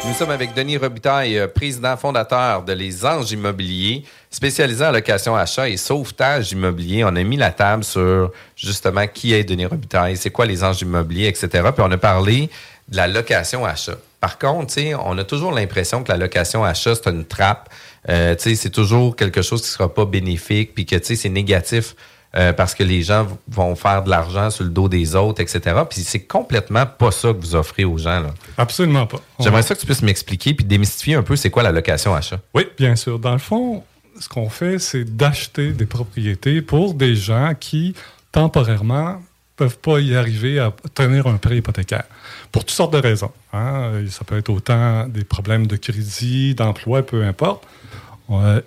[0.06, 5.34] Nous sommes avec Denis Robitaille, euh, président fondateur de Les Anges Immobiliers, spécialisé en location
[5.34, 7.04] achat et sauvetage immobilier.
[7.04, 10.80] On a mis la table sur justement qui est Denis Robitaille, c'est quoi les Anges
[10.82, 11.48] Immobiliers, etc.
[11.74, 12.48] Puis on a parlé
[12.88, 13.96] de la location achat.
[14.20, 17.68] Par contre, on a toujours l'impression que la location achat, c'est une trappe.
[18.08, 21.96] Euh, c'est toujours quelque chose qui ne sera pas bénéfique, puis que c'est négatif
[22.36, 25.60] euh, parce que les gens vont faire de l'argent sur le dos des autres, etc.
[25.88, 28.20] Puis c'est complètement pas ça que vous offrez aux gens.
[28.20, 28.34] Là.
[28.58, 29.20] Absolument pas.
[29.40, 32.38] J'aimerais ça que tu puisses m'expliquer puis démystifier un peu c'est quoi la location achat.
[32.52, 33.18] Oui, bien sûr.
[33.18, 33.82] Dans le fond,
[34.20, 37.94] ce qu'on fait, c'est d'acheter des propriétés pour des gens qui,
[38.32, 39.22] temporairement,
[39.56, 42.04] peuvent pas y arriver à tenir un prêt hypothécaire.
[42.52, 43.32] Pour toutes sortes de raisons.
[43.54, 43.92] Hein.
[44.10, 47.66] Ça peut être autant des problèmes de crédit, d'emploi, peu importe.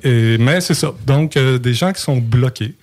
[0.03, 0.91] et, mais c'est ça.
[1.05, 2.73] Donc, euh, des gens qui sont bloqués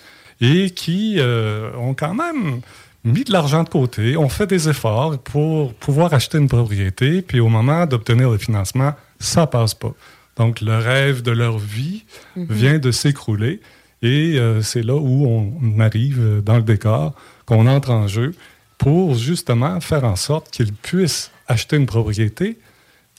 [0.40, 2.60] et qui euh, ont quand même
[3.04, 7.40] mis de l'argent de côté, ont fait des efforts pour pouvoir acheter une propriété, puis
[7.40, 9.92] au moment d'obtenir le financement, ça passe pas.
[10.36, 12.04] Donc le rêve de leur vie
[12.36, 12.46] mhm.
[12.50, 13.60] vient de s'écrouler
[14.02, 17.14] et euh, c'est là où on arrive dans le décor,
[17.46, 18.34] qu'on entre en jeu
[18.76, 22.58] pour justement faire en sorte qu'ils puissent acheter une propriété,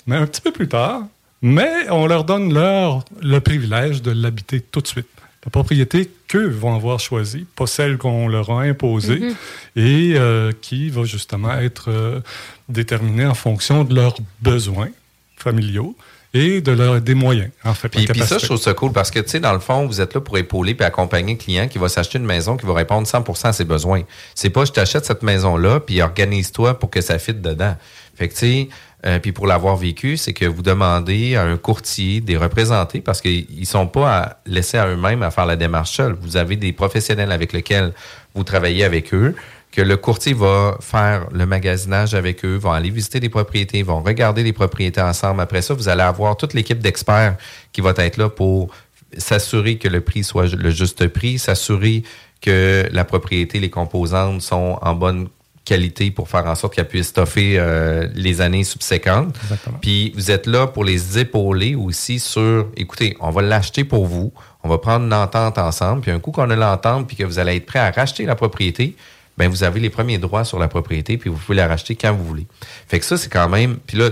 [0.06, 1.04] mais un petit peu plus tard,
[1.42, 5.08] mais on leur donne leur, le privilège de l'habiter tout de suite
[5.48, 9.36] la propriété qu'eux vont avoir choisie, pas celle qu'on leur a imposée, mhm.
[9.78, 12.20] et euh, qui va justement être euh,
[12.68, 14.90] déterminée en fonction de leurs besoins
[15.38, 15.96] familiaux
[16.34, 17.88] et de leur, des moyens, en fait.
[17.88, 20.02] Puis, puis ça, je trouve ça cool parce que, tu sais, dans le fond, vous
[20.02, 22.74] êtes là pour épauler puis accompagner le client qui va s'acheter une maison qui va
[22.74, 24.02] répondre 100% à ses besoins.
[24.36, 27.78] C'est pas, je t'achète cette maison-là, puis organise-toi pour que ça fitte dedans.
[28.16, 28.70] Fait que, tu sais,
[29.06, 33.22] euh, puis pour l'avoir vécu, c'est que vous demandez à un courtier des représenter parce
[33.22, 36.18] qu'ils ne sont pas à laisser à eux-mêmes à faire la démarche seule.
[36.20, 37.94] Vous avez des professionnels avec lesquels
[38.34, 39.36] vous travaillez avec eux,
[39.72, 44.02] que le courtier va faire le magasinage avec eux, vont aller visiter les propriétés, vont
[44.02, 45.42] regarder les propriétés ensemble.
[45.42, 47.38] Après ça, vous allez avoir toute l'équipe d'experts
[47.74, 48.70] qui va être là pour
[49.16, 52.04] s'assurer que le prix soit le juste prix, s'assurer
[52.42, 55.28] que la propriété, les composantes sont en bonne
[55.68, 59.36] qualité pour faire en sorte qu'elle puisse stoffer euh, les années subséquentes.
[59.82, 64.32] Puis vous êtes là pour les épauler aussi sur, écoutez, on va l'acheter pour vous,
[64.64, 67.38] on va prendre une entente ensemble, puis un coup qu'on a l'entente, puis que vous
[67.38, 68.96] allez être prêt à racheter la propriété,
[69.38, 72.14] ben vous avez les premiers droits sur la propriété, puis vous pouvez la racheter quand
[72.14, 72.48] vous voulez.
[72.88, 73.78] Fait que ça, c'est quand même.
[73.86, 74.10] Puis là,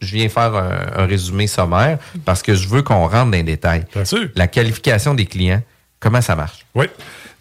[0.00, 3.84] je viens faire un, résumé sommaire parce que je veux qu'on rentre dans les détails.
[3.92, 4.28] Bien sûr.
[4.36, 5.62] La qualification des clients,
[5.98, 6.64] comment ça marche?
[6.74, 6.86] Oui.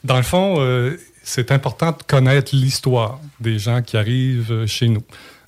[0.04, 0.98] Dans le fond, euh,
[1.30, 5.04] c'est important de connaître l'histoire des gens qui arrivent euh, chez nous.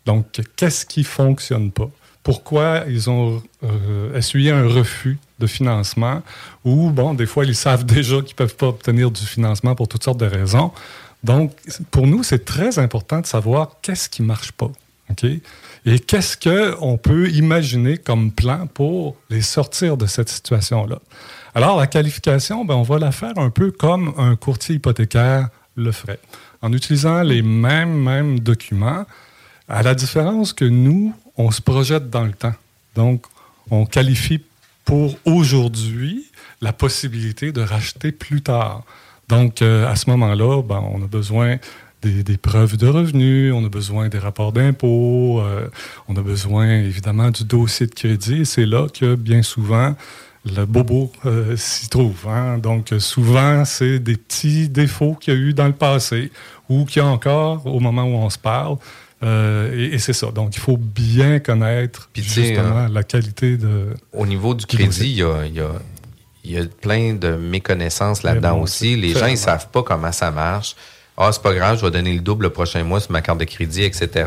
[0.05, 1.89] Donc, qu'est-ce qui fonctionne pas?
[2.21, 6.21] Pourquoi ils ont euh, essuyé un refus de financement?
[6.65, 9.87] Ou, bon, des fois, ils savent déjà qu'ils ne peuvent pas obtenir du financement pour
[9.87, 10.71] toutes sortes de raisons.
[11.23, 11.51] Donc,
[11.89, 14.71] pour nous, c'est très important de savoir qu'est-ce qui ne marche pas.
[15.09, 15.25] OK?
[15.85, 20.99] Et qu'est-ce qu'on peut imaginer comme plan pour les sortir de cette situation-là?
[21.55, 25.91] Alors, la qualification, ben, on va la faire un peu comme un courtier hypothécaire le
[25.91, 26.19] ferait,
[26.61, 29.05] en utilisant les mêmes, mêmes documents,
[29.67, 32.53] à la différence que nous, on se projette dans le temps.
[32.95, 33.25] Donc,
[33.69, 34.41] on qualifie
[34.83, 36.25] pour aujourd'hui
[36.59, 38.83] la possibilité de racheter plus tard.
[39.29, 41.57] Donc, euh, à ce moment-là, ben, on a besoin
[42.01, 45.69] des, preuves de revenus, on a besoin des rapports d'impôts, euh,
[46.07, 48.45] on a besoin évidemment du dossier de crédit.
[48.45, 49.95] C'est là que bien souvent
[50.45, 52.27] le bobo euh, s'y trouve.
[52.27, 52.57] Hein.
[52.57, 56.31] Donc souvent, c'est des petits défauts qu'il y a eu dans le passé
[56.69, 58.77] ou qu'il y a encore au moment où on se parle.
[59.23, 60.31] Euh, et, c'est ça.
[60.31, 63.89] Donc, il faut bien connaître justement la qualité de.
[64.13, 65.43] Au niveau du crédit, il y a,
[66.43, 68.95] il y a plein de méconnaissances là-dedans aussi.
[68.95, 70.75] Les gens, ils savent pas comment ça marche.
[71.17, 73.37] Ah, c'est pas grave, je vais donner le double le prochain mois sur ma carte
[73.37, 74.25] de crédit, etc.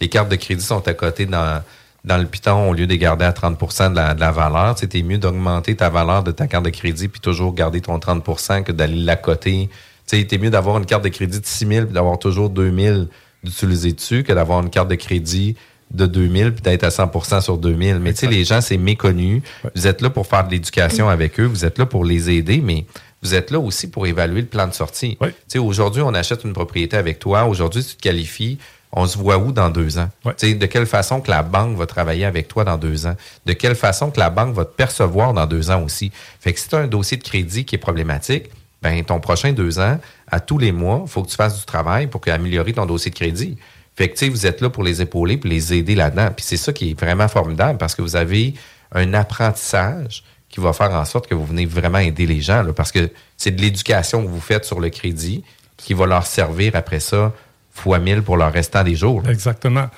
[0.00, 1.60] Les cartes de crédit sont à côté dans,
[2.04, 4.78] dans le piton au lieu de garder à 30 de la, de la valeur.
[4.78, 8.62] C'était mieux d'augmenter ta valeur de ta carte de crédit puis toujours garder ton 30%
[8.62, 9.68] que d'aller la coter.
[10.06, 13.00] C'était mieux d'avoir une carte de crédit de 6 000 puis d'avoir toujours 2 000
[13.44, 15.56] d'utiliser dessus que d'avoir une carte de crédit
[15.92, 17.98] de 2000 puis d'être à 100% sur 2000.
[17.98, 19.42] Mais tu sais, les gens, c'est méconnu.
[19.74, 21.44] Vous êtes là pour faire de l'éducation avec eux.
[21.44, 22.86] Vous êtes là pour les aider, mais
[23.22, 25.18] vous êtes là aussi pour évaluer le plan de sortie.
[25.56, 27.44] Aujourd'hui, on achète une propriété avec toi.
[27.44, 28.58] Aujourd'hui, tu te qualifies.
[28.92, 30.08] On se voit où dans deux ans?
[30.24, 33.14] De quelle façon que la banque va travailler avec toi dans deux ans?
[33.46, 36.10] De quelle façon que la banque va te percevoir dans deux ans aussi?
[36.40, 38.50] Fait que si tu as un dossier de crédit qui est problématique,
[38.82, 41.66] ben ton prochain deux ans, à tous les mois, il faut que tu fasses du
[41.66, 43.58] travail pour améliorer ton dossier de crédit.
[43.94, 46.30] Fait que, vous êtes là pour les épauler, pour les aider là-dedans.
[46.34, 48.54] Puis c'est ça qui est vraiment formidable parce que vous avez
[48.92, 52.90] un apprentissage qui va faire en sorte que vous venez vraiment aider les gens, parce
[52.90, 55.44] que c'est de l'éducation que vous faites sur le crédit
[55.76, 57.32] qui va leur servir après ça
[57.80, 59.22] fois mille pour leur restant des jours.
[59.28, 59.88] Exactement.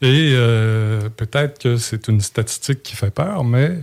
[0.00, 3.78] Et euh, peut-être que c'est une statistique qui fait peur, mais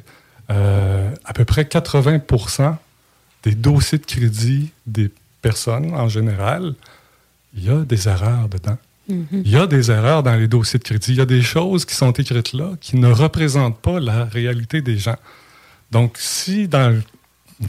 [0.51, 2.75] euh, à peu près 80%
[3.43, 5.09] des dossiers de crédit des
[5.41, 6.73] personnes en général,
[7.55, 8.77] il y a des erreurs dedans.
[9.09, 9.41] Mm-hmm.
[9.45, 11.13] Il y a des erreurs dans les dossiers de crédit.
[11.13, 14.81] Il y a des choses qui sont écrites là qui ne représentent pas la réalité
[14.81, 15.17] des gens.
[15.91, 17.01] Donc, si dans le,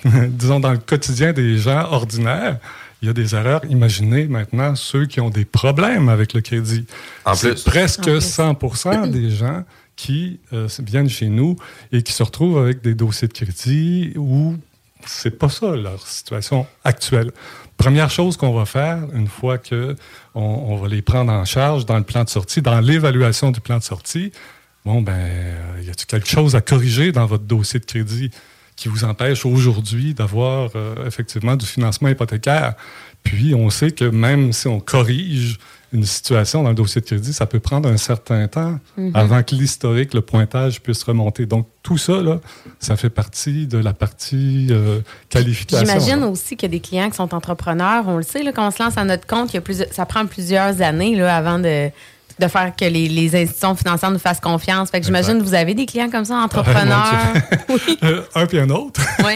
[0.29, 2.59] disons dans le quotidien des gens ordinaires,
[3.03, 3.63] il y a des erreurs.
[3.69, 6.87] Imaginez maintenant ceux qui ont des problèmes avec le crédit.
[7.25, 7.63] En plus.
[7.63, 9.65] Presque 100% des gens
[9.97, 11.57] qui euh, viennent chez nous
[11.93, 14.57] et qui se retrouvent avec des dossiers de crédit où
[15.07, 17.33] c'est pas ça leur situation actuelle.
[17.77, 19.97] Première chose qu'on va faire une fois que
[20.35, 23.79] on, va les prendre en charge dans le plan de sortie, dans l'évaluation du plan
[23.79, 24.33] de sortie,
[24.85, 28.31] Bon, ben, euh, y a-t-il quelque chose à corriger dans votre dossier de crédit?
[28.81, 32.75] Qui vous empêche aujourd'hui d'avoir euh, effectivement du financement hypothécaire?
[33.23, 35.59] Puis, on sait que même si on corrige
[35.93, 39.11] une situation dans le dossier de crédit, ça peut prendre un certain temps mhm.
[39.13, 41.45] avant que l'historique, le pointage puisse remonter.
[41.45, 42.41] Donc, tout ça, là,
[42.79, 45.85] ça fait partie de la partie euh, qualification.
[45.85, 48.05] J'imagine aussi qu'il y a des clients qui sont entrepreneurs.
[48.07, 49.85] On le sait, là, quand on se lance à notre compte, il y a plus,
[49.91, 51.91] ça prend plusieurs années là, avant de
[52.41, 54.91] de faire que les, institutions financières nous fassent confiance.
[54.91, 57.35] Fait que j'imagine que vous avez des clients comme ça, entrepreneurs.
[57.69, 57.99] oui.
[58.03, 59.01] Euh, un puis un autre.
[59.25, 59.35] oui,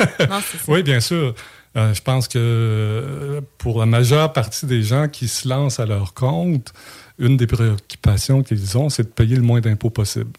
[0.68, 1.34] oui, bien sûr.
[1.76, 5.86] Euh, je pense que euh, pour la majeure partie des gens qui se lancent à
[5.86, 6.72] leur compte,
[7.18, 10.30] une des préoccupations qu'ils ont, c'est de payer le moins d'impôts possible.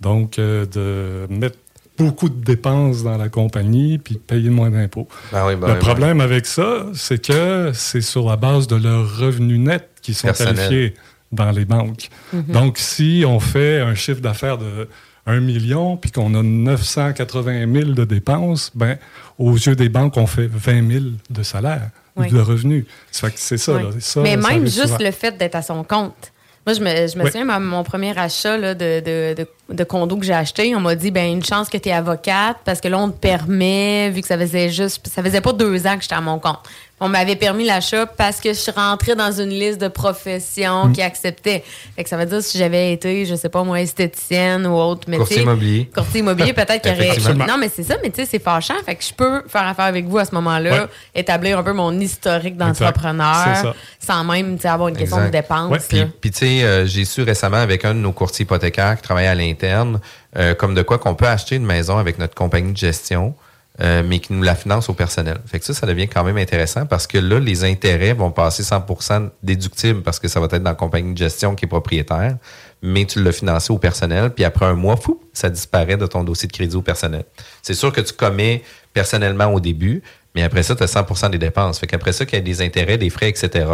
[0.00, 1.58] Donc, de mettre
[1.98, 5.08] beaucoup de dépenses dans la compagnie puis de payer le moins d'impôts.
[5.32, 9.58] Ben ben le problème avec ça, c'est que c'est sur la base de leurs revenus
[9.58, 10.94] nets qui sont qualifiés
[11.32, 12.08] dans les banques.
[12.32, 12.44] Mhm.
[12.48, 14.88] Donc, si on fait un chiffre d'affaires de
[15.26, 18.96] 1 million, puis qu'on a 980 000 de dépenses, ben,
[19.38, 22.84] aux yeux des banques, on fait 20 000 de salaire ou de revenus.
[23.10, 23.78] C'est ça,
[24.16, 26.32] Mais même juste le fait d'être à son compte.
[26.66, 30.26] Moi, je me, je me souviens, mon premier achat là, de, de, de, condo que
[30.26, 32.98] j'ai acheté, on m'a dit, ben une chance que tu es avocate, parce que là,
[32.98, 36.16] on te permet, vu que ça faisait juste, ça faisait pas deux ans que j'étais
[36.16, 36.58] à mon compte.
[37.00, 40.92] On m'avait permis l'achat parce que je suis rentrée dans une liste de professions Mm.
[40.92, 41.62] qui acceptaient.
[41.96, 45.08] Fait que ça veut dire si j'avais été, je sais pas moi, esthéticienne ou autre
[45.08, 45.18] métier.
[45.18, 45.90] Courtier immobilier.
[45.94, 47.46] Courtier immobilier, peut-être qu'il y aurait.
[47.46, 48.74] Non, mais c'est ça, mais tu sais, c'est fâchant.
[48.84, 50.88] Fait que je peux faire affaire avec vous à ce moment-là, Ouais.
[51.14, 55.26] établir un peu mon historique d'entrepreneur sans même avoir une question Exact.
[55.28, 55.70] de dépenses.
[55.92, 56.06] Ouais.
[56.20, 59.26] Puis, tu sais, euh, j'ai su récemment avec un de nos courtiers hypothécaires qui travaille
[59.26, 60.00] à l'interne,
[60.36, 63.34] euh, comme de quoi qu'on peut acheter une maison avec notre compagnie de gestion,
[63.80, 65.38] euh, mais qui nous la finance au personnel.
[65.46, 68.62] Fait que ça, ça devient quand même intéressant parce que là, les intérêts vont passer
[68.62, 72.36] 100% déductibles parce que ça va être dans la compagnie de gestion qui est propriétaire,
[72.82, 76.24] mais tu l'as financé au personnel, puis après un mois, fou, ça disparaît de ton
[76.24, 77.24] dossier de crédit au personnel.
[77.62, 78.62] C'est sûr que tu commets
[78.92, 80.02] personnellement au début,
[80.34, 81.78] mais après ça, tu as 100% des dépenses.
[81.78, 83.66] Fait qu'après ça, qu'il y a des intérêts, des frais, etc.,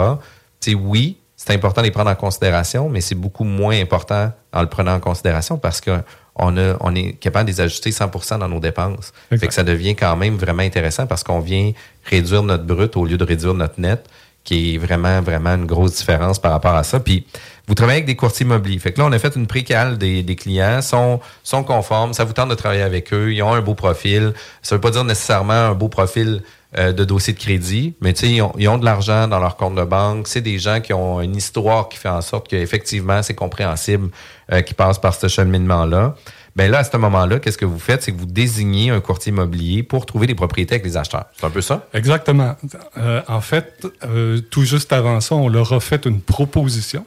[0.61, 4.61] tu oui, c'est important de les prendre en considération, mais c'est beaucoup moins important en
[4.61, 5.91] le prenant en considération parce que
[6.37, 9.13] on, a, on est capable de les ajuster 100% dans nos dépenses.
[9.31, 11.73] Fait que ça devient quand même vraiment intéressant parce qu'on vient
[12.05, 14.05] réduire notre brut au lieu de réduire notre net,
[14.45, 17.01] qui est vraiment, vraiment une grosse différence par rapport à ça.
[17.01, 17.27] Puis,
[17.67, 18.79] vous travaillez avec des courtiers immobiliers.
[18.79, 22.25] Fait que là, on a fait une précale des, des clients, sont, sont conformes, ça
[22.25, 24.35] vous tente de travailler avec eux, ils ont un beau profil.
[24.61, 26.43] Ça veut pas dire nécessairement un beau profil
[26.77, 29.77] euh, de dossier de crédit, mais ils ont, ils ont de l'argent dans leur compte
[29.77, 30.27] de banque.
[30.27, 34.11] C'est des gens qui ont une histoire qui fait en sorte qu'effectivement, c'est compréhensible
[34.53, 36.17] euh, qu'ils passent par ce cheminement-là.
[36.57, 38.03] Ben là, à ce moment-là, qu'est-ce que vous faites?
[38.03, 41.27] C'est que vous désignez un courtier immobilier pour trouver des propriétés avec les acheteurs.
[41.37, 41.89] C'est un peu ça?
[41.95, 42.57] Exactement.
[42.97, 47.05] Euh, en fait, euh, tout juste avant ça, on leur a fait une proposition.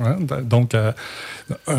[0.00, 0.92] Hein, Donc, euh,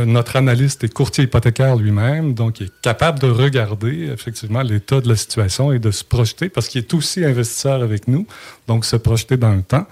[0.05, 5.09] notre analyste est courtier hypothécaire lui-même, donc il est capable de regarder effectivement l'état de
[5.09, 8.27] la situation et de se projeter, parce qu'il est aussi investisseur avec nous,
[8.67, 9.87] donc se projeter dans le temps.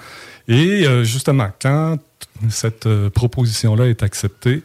[0.48, 1.98] Et euh, justement, quand
[2.50, 4.62] cette euh, proposition-là est acceptée,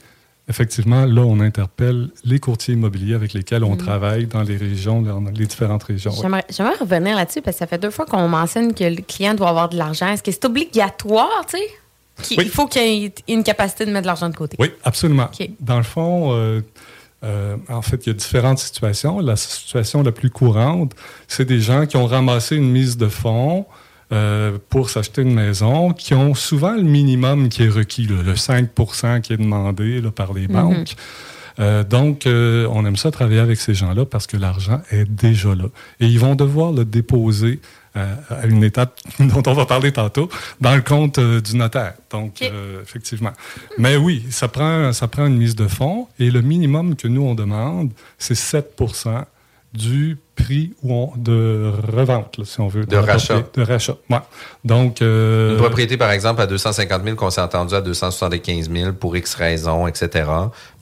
[0.49, 5.21] effectivement, là, on interpelle les courtiers immobiliers avec lesquels on travaille dans les régions, dans
[5.21, 6.13] les différentes régions.
[6.51, 9.49] J'aimerais revenir là-dessus parce que ça fait deux fois qu'on mentionne que le client doit
[9.49, 10.09] avoir de l'argent.
[10.09, 12.37] Est-ce que c'est obligatoire, tu sais?
[12.37, 12.45] Oui.
[12.45, 14.57] Il faut qu'il y ait une capacité de mettre de l'argent de côté?
[14.61, 15.31] Oui, absolument.
[15.61, 16.61] Dans le fond, euh,
[17.25, 19.21] euh, en fait, il y a différentes situations.
[19.21, 20.93] La situation la plus courante,
[21.27, 23.65] c'est des gens qui ont ramassé une mise de fonds
[24.13, 28.37] euh, pour s'acheter une maison, qui ont souvent le minimum qui est requis, là, le
[28.37, 28.71] 5
[29.23, 30.95] qui est demandé là, par les banques.
[31.59, 35.55] Euh, donc, euh, on aime ça travailler avec ces gens-là parce que l'argent est déjà
[35.55, 35.67] là.
[36.01, 37.61] Et ils vont devoir le déposer
[37.97, 40.29] euh, à une étape dont on va parler tantôt,
[40.61, 41.95] dans le compte du notaire.
[42.11, 42.43] Donc,
[42.83, 43.33] effectivement.
[43.79, 47.23] Mais oui, ça prend, ça prend une mise de fonds et le minimum que nous,
[47.23, 48.77] on demande, c'est 7
[49.73, 52.85] du prix où on- de revente, là, si on veut.
[52.85, 53.43] De rachat.
[53.55, 54.19] De rachat, ouais.
[54.65, 55.01] Donc...
[55.01, 59.17] euh, Une propriété, par exemple, à 250 000 qu'on s'est entendu à 275 000 pour
[59.17, 60.29] X raisons, etc.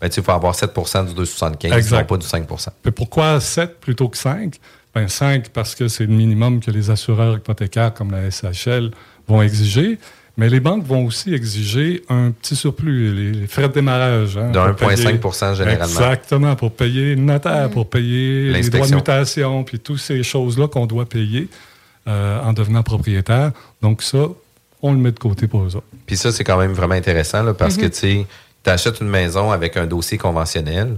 [0.00, 1.98] Ben, tu faut avoir 7% du 275, Exact.
[2.00, 2.46] non pas du 5
[2.84, 4.56] Mais pourquoi 7 plutôt que 5?
[4.92, 8.90] Ben 5 parce que c'est le minimum que les assureurs hypothécaires comme la SHL
[9.28, 10.00] vont exiger.
[10.40, 14.36] Mais les banques vont aussi exiger un petit surplus, les, les frais de démarrage.
[14.38, 15.84] hein, De pour 1,5 payer- généralement.
[15.84, 20.66] Exactement, pour payer le notaire, pour payer les droits de mutation, puis toutes ces choses-là
[20.68, 21.48] qu'on doit payer
[22.08, 23.52] euh, en devenant propriétaire.
[23.82, 24.26] Donc ça,
[24.82, 25.86] on le met de côté pour eux autres.
[26.06, 28.26] Puis ça, c'est quand même vraiment intéressant là, parce que tu sais,
[28.64, 30.96] tu achètes une maison avec un dossier conventionnel,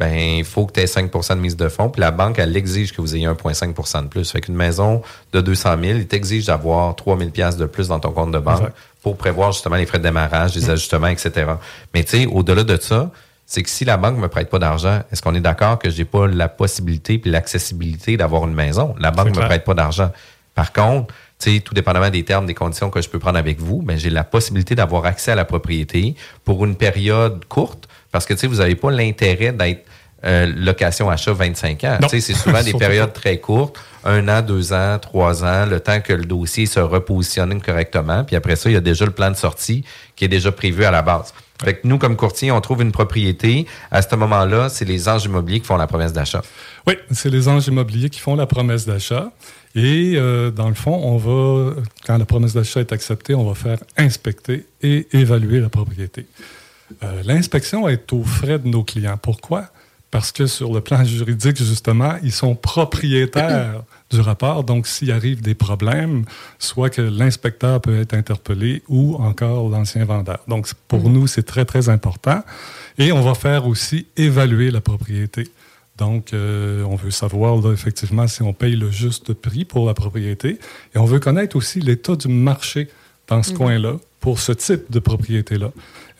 [0.00, 1.90] ben il faut que tu aies 5 de mise de fonds.
[1.90, 4.30] Puis la banque, elle exige que vous ayez 1,5% de plus.
[4.30, 5.02] Fait qu'une maison
[5.34, 8.60] de 200 000, il t'exige d'avoir 3 000 de plus dans ton compte de banque
[8.60, 8.74] Exact.
[9.02, 11.52] pour prévoir justement les frais de démarrage, les ajustements, etc.
[11.92, 13.10] Mais tu sais, au-delà de ça,
[13.44, 16.06] c'est que si la banque me prête pas d'argent, est-ce qu'on est d'accord que j'ai
[16.06, 18.94] pas la possibilité puis l'accessibilité d'avoir une maison?
[18.98, 20.10] La banque me prête pas d'argent.
[20.54, 23.60] Par contre, tu sais, tout dépendamment des termes, des conditions que je peux prendre avec
[23.60, 28.26] vous, ben, j'ai la possibilité d'avoir accès à la propriété pour une période courte parce
[28.26, 29.84] que tu sais, vous n'avez pas l'intérêt d'être
[30.24, 31.98] euh, location-achat 25 ans.
[32.02, 32.08] Non.
[32.08, 35.80] Tu sais, C'est souvent des périodes très courtes, un an, deux ans, trois ans, le
[35.80, 38.24] temps que le dossier se repositionne correctement.
[38.24, 39.84] Puis après ça, il y a déjà le plan de sortie
[40.16, 41.32] qui est déjà prévu à la base.
[41.62, 43.66] Fait que nous, comme courtier, on trouve une propriété.
[43.90, 46.40] À ce moment-là, c'est les anges immobiliers qui font la promesse d'achat.
[46.86, 49.30] Oui, c'est les anges immobiliers qui font la promesse d'achat.
[49.74, 51.74] Et euh, dans le fond, on va,
[52.06, 56.26] quand la promesse d'achat est acceptée, on va faire inspecter et évaluer la propriété.
[57.04, 59.18] Euh, L'inspection est aux frais de nos clients.
[59.20, 59.66] Pourquoi?
[60.10, 64.64] Parce que sur le plan juridique, justement, ils sont propriétaires du rapport.
[64.64, 66.24] Donc, s'il arrive des problèmes,
[66.58, 70.40] soit que l'inspecteur peut être interpellé ou encore l'ancien vendeur.
[70.48, 72.42] Donc, pour nous, c'est très, très important.
[72.98, 75.48] Et on va faire aussi évaluer la propriété.
[75.96, 79.94] Donc, euh, on veut savoir là, effectivement si on paye le juste prix pour la
[79.94, 80.58] propriété.
[80.94, 82.88] Et on veut connaître aussi l'état du marché
[83.28, 85.70] dans ce coin-là pour ce type de propriété-là.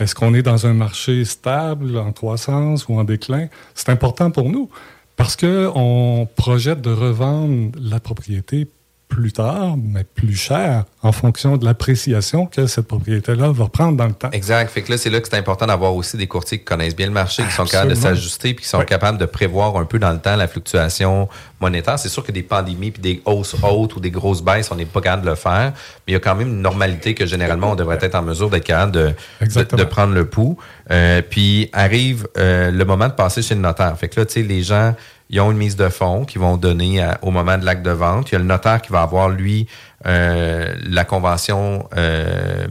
[0.00, 3.48] Est-ce qu'on est dans un marché stable, en croissance ou en déclin?
[3.74, 4.70] C'est important pour nous
[5.16, 8.66] parce qu'on projette de revendre la propriété
[9.10, 14.06] plus tard, mais plus cher en fonction de l'appréciation que cette propriété-là va prendre dans
[14.06, 14.30] le temps.
[14.30, 14.70] Exact.
[14.70, 17.06] Fait que là, c'est là que c'est important d'avoir aussi des courtiers qui connaissent bien
[17.06, 19.98] le marché, qui sont capables de s'ajuster, puis qui sont capables de prévoir un peu
[19.98, 21.28] dans le temps la fluctuation
[21.60, 21.98] monétaire.
[21.98, 24.86] C'est sûr que des pandémies, puis des hausses hautes ou des grosses baisses, on n'est
[24.86, 25.72] pas capable de le faire,
[26.06, 28.48] mais il y a quand même une normalité que généralement, on devrait être en mesure
[28.48, 30.56] d'être capable de, de, prendre le pouls.
[30.90, 33.96] Euh, puis arrive euh, le moment de passer chez le notaire.
[33.98, 34.94] Fait que là, tu sais, les gens
[35.30, 38.30] ils ont une mise de fonds qu'ils vont donner au moment de l'acte de vente.
[38.30, 39.68] Il y a le notaire qui va avoir, lui,
[40.06, 42.66] euh, la convention euh,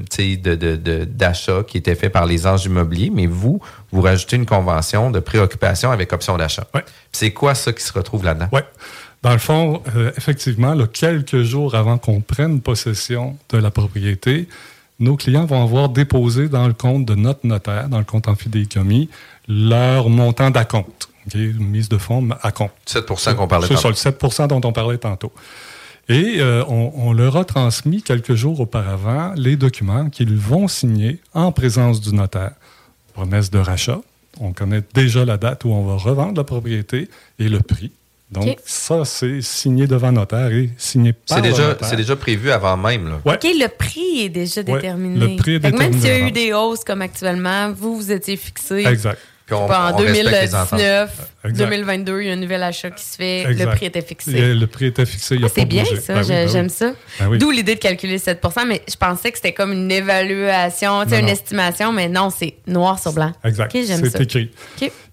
[1.05, 5.09] d'achat de, qui était fait par les anges immobiliers, mais vous, vous rajoutez une convention
[5.09, 6.67] de préoccupation avec option d'achat.
[7.13, 8.49] C'est quoi ça qui se retrouve là-dedans?
[8.51, 8.61] Oui.
[9.21, 14.47] Dans le fond, euh, effectivement, quelques jours avant qu'on prenne possession de la propriété,
[14.99, 18.35] nos clients vont avoir déposé dans le compte de notre notaire, dans le compte en
[18.35, 19.09] fidéicommis,
[19.47, 22.71] leur montant d'acompte une mise de fonds à compte.
[22.85, 23.05] 7
[23.35, 23.93] qu'on parlait tantôt.
[23.93, 25.31] C'est ça, le 7% dont on parlait tantôt.
[26.09, 31.51] Et euh, on, leur a transmis quelques jours auparavant les documents qu'ils vont signer en
[31.51, 32.53] présence du notaire.
[33.13, 34.01] Promesse de rachat.
[34.39, 37.91] On connaît déjà la date où on va revendre la propriété et le prix.
[38.31, 41.87] Donc, ça, c'est signé devant notaire et signé par déjà, notaire.
[41.87, 43.07] C'est déjà prévu avant même.
[43.07, 43.21] Là.
[43.25, 45.19] OK, le prix est déjà déterminé.
[45.19, 45.89] le prix est déterminé.
[45.89, 48.83] Même s'il y a eu des hausses comme actuellement, vous, vous étiez fixé.
[48.85, 49.19] Exact
[49.51, 53.53] en 2019, 2022, il y a un nouvel achat qui se fait.
[53.53, 54.53] Le prix était fixé.
[54.53, 55.37] le prix était fixé.
[55.43, 56.91] Ah, c'est bien ça, ben ben j'aime ça.
[57.19, 61.29] Ben D'où l'idée de calculer 7% mais je pensais que c'était comme une évaluation, une
[61.29, 63.31] estimation, mais non, c'est noir sur blanc.
[63.43, 63.71] Exact.
[63.71, 64.51] c'est écrit.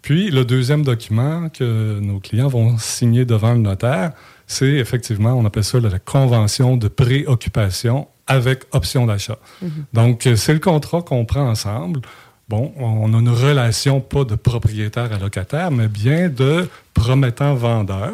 [0.02, 4.12] Puis le deuxième document que nos clients vont signer devant le notaire,
[4.46, 9.38] c'est effectivement, on appelle ça la convention de préoccupation avec option d'achat.
[9.62, 9.70] Mhm.
[9.92, 12.00] Donc, c'est le contrat qu'on prend ensemble
[12.48, 18.12] bon, on a une relation pas de propriétaire à locataire, mais bien de promettant-vendeur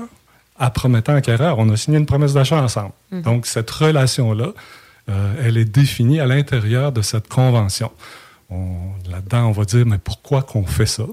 [0.59, 1.59] à promettant-acquéreur.
[1.59, 2.93] On a signé une promesse d'achat ensemble.
[3.11, 3.23] Mhm.
[3.23, 4.53] Donc, cette relation-là,
[5.09, 7.91] euh, elle est définie à l'intérieur de cette convention.
[9.11, 11.05] Là-dedans, on va dire, mais pourquoi qu'on fait ça?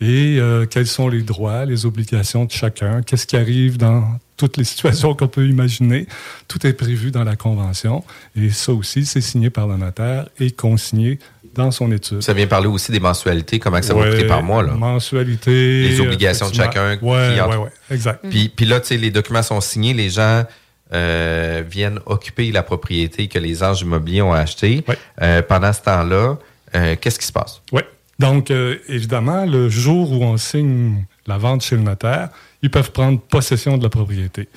[0.00, 3.02] Et euh, quels sont les droits, les obligations de chacun?
[3.02, 6.06] Qu'est-ce qui arrive dans toutes les situations qu'on peut imaginer?
[6.46, 8.04] Tout est prévu dans la convention.
[8.36, 11.18] Et ça aussi, c'est signé par le notaire et consigné
[11.54, 12.22] dans son étude.
[12.22, 14.62] Ça vient parler aussi des mensualités, comment ça va coûter par mois.
[14.62, 14.72] Là.
[14.72, 15.88] Mensualité.
[15.88, 16.98] Les obligations de chacun.
[17.02, 18.24] Oui, oui, oui, exact.
[18.28, 20.44] Puis, puis là, tu sais, les documents sont signés, les gens
[20.92, 24.82] euh, viennent occuper la propriété que les anges immobiliers ont achetée.
[25.20, 26.38] Euh, pendant ce temps-là,
[26.74, 27.60] euh, qu'est-ce qui se passe?
[27.72, 27.82] Oui.
[28.18, 32.30] Donc, évidemment, le jour où on signe la vente chez le notaire,
[32.62, 34.48] ils peuvent prendre possession de la propriété.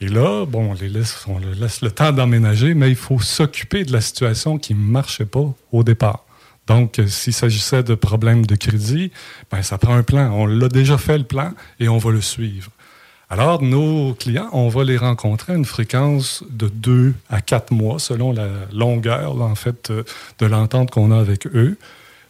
[0.00, 4.00] Et là, bon, on les laisse, le temps d'emménager, mais il faut s'occuper de la
[4.00, 6.24] situation qui ne marchait pas au départ.
[6.66, 9.12] Donc, euh, s'il s'agissait de problèmes de crédit,
[9.50, 10.30] ben, ça prend un plan.
[10.32, 12.70] On l'a déjà fait le plan et on va le suivre.
[13.30, 17.98] Alors, nos clients, on va les rencontrer à une fréquence de deux à quatre mois,
[17.98, 20.04] selon la longueur, en fait, euh,
[20.38, 21.76] de l'entente qu'on a avec eux,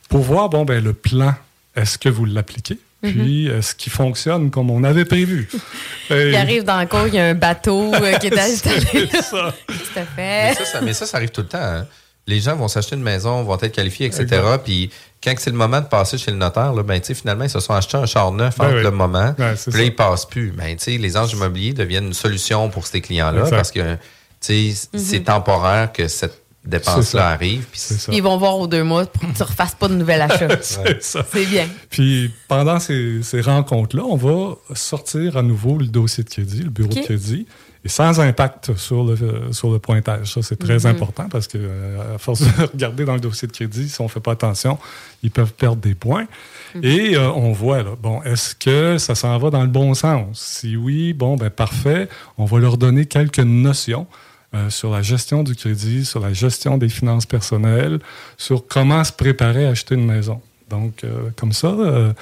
[0.09, 1.35] pour voir, bon, ben, le plan,
[1.77, 2.79] est-ce que vous l'appliquez?
[3.11, 5.49] Puis, est-ce euh, qu'il fonctionne comme on avait prévu?
[6.11, 9.09] il arrive dans le cours, il y a un bateau euh, qui est installé.
[9.11, 9.55] c'est ça.
[10.17, 10.55] fait?
[10.83, 11.59] Mais ça, ça, arrive tout le temps.
[11.59, 11.87] Hein.
[12.27, 14.43] Les gens vont s'acheter une maison, vont être qualifiés, etc.
[14.65, 14.91] Puis,
[15.23, 17.75] quand c'est le moment de passer chez le notaire, là, ben, finalement, ils se sont
[17.75, 19.35] achetés un char neuf ben entre le moment.
[19.35, 20.51] puis là, ils ne passent plus.
[20.51, 23.97] Ben, les anges immobiliers deviennent une solution pour ces clients-là parce que
[24.41, 25.25] c'est mhm.
[25.25, 27.67] temporaire que cette dépenses-là arrivent.
[28.11, 30.49] Ils vont voir aux deux mois pour que tu ne refasses pas de nouvel achat.
[30.63, 31.69] c'est bien.
[31.91, 36.93] Puis pendant ces, rencontres-là, on va sortir à nouveau le dossier de crédit, le bureau
[36.93, 37.47] de crédit,
[37.85, 40.33] et sans impact sur le, sur le pointage.
[40.33, 40.87] Ça, c'est très mhm.
[40.87, 44.05] important parce que euh, à force de regarder dans le dossier de crédit, si on
[44.05, 44.79] ne fait pas attention,
[45.23, 46.27] ils peuvent perdre des points.
[46.75, 46.81] Mhm.
[46.83, 50.41] Et euh, on voit, là, bon, est-ce que ça s'en va dans le bon sens?
[50.41, 52.09] Si oui, bon, ben parfait.
[52.39, 54.07] On va leur donner quelques notions
[54.55, 57.99] euh, sur la gestion du crédit, sur la gestion des finances personnelles,
[58.37, 60.41] sur comment se préparer à acheter une maison.
[60.71, 62.13] Donc, euh, comme ça, euh,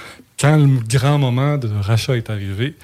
[0.40, 2.74] quand le grand moment de rachat est arrivé,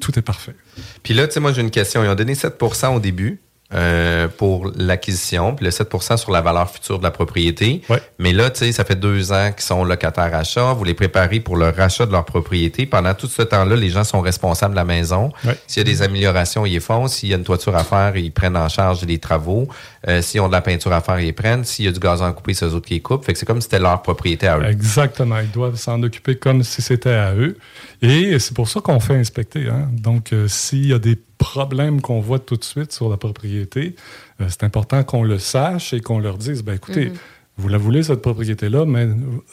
[0.00, 0.54] tout est parfait.
[1.02, 2.02] Puis là, tu sais, moi, j'ai une question.
[2.02, 2.60] Ils ont donné 7
[2.94, 3.40] au début.
[3.72, 7.80] Euh, pour l'acquisition, puis le 7% sur la valeur future de la propriété.
[8.18, 10.74] Mais là, tu sais, ça fait deux ans qu'ils sont locataires achat.
[10.74, 12.86] Vous les préparez pour le rachat de leur propriété.
[12.86, 15.32] Pendant tout ce temps-là, les gens sont responsables de la maison.
[15.66, 17.08] S'il y a des améliorations, ils les font.
[17.08, 19.66] S'il y a une toiture à faire, ils prennent en charge les travaux.
[20.06, 21.64] Euh, s'ils ont de la peinture à faire, ils les prennent.
[21.64, 23.24] S'il y a du gazon à couper, c'est eux autres qui les coupent.
[23.24, 24.66] Fait que c'est comme si c'était leur propriété à eux.
[24.66, 25.38] Exactement.
[25.38, 27.56] Ils doivent s'en occuper comme si c'était à eux.
[28.04, 29.68] Et c'est pour ça qu'on fait inspecter.
[29.68, 29.88] Hein.
[29.92, 33.96] Donc, euh, s'il y a des problèmes qu'on voit tout de suite sur la propriété,
[34.40, 37.12] euh, c'est important qu'on le sache et qu'on leur dise, ben écoutez,
[37.56, 39.06] vous la voulez, cette propriété-là, mais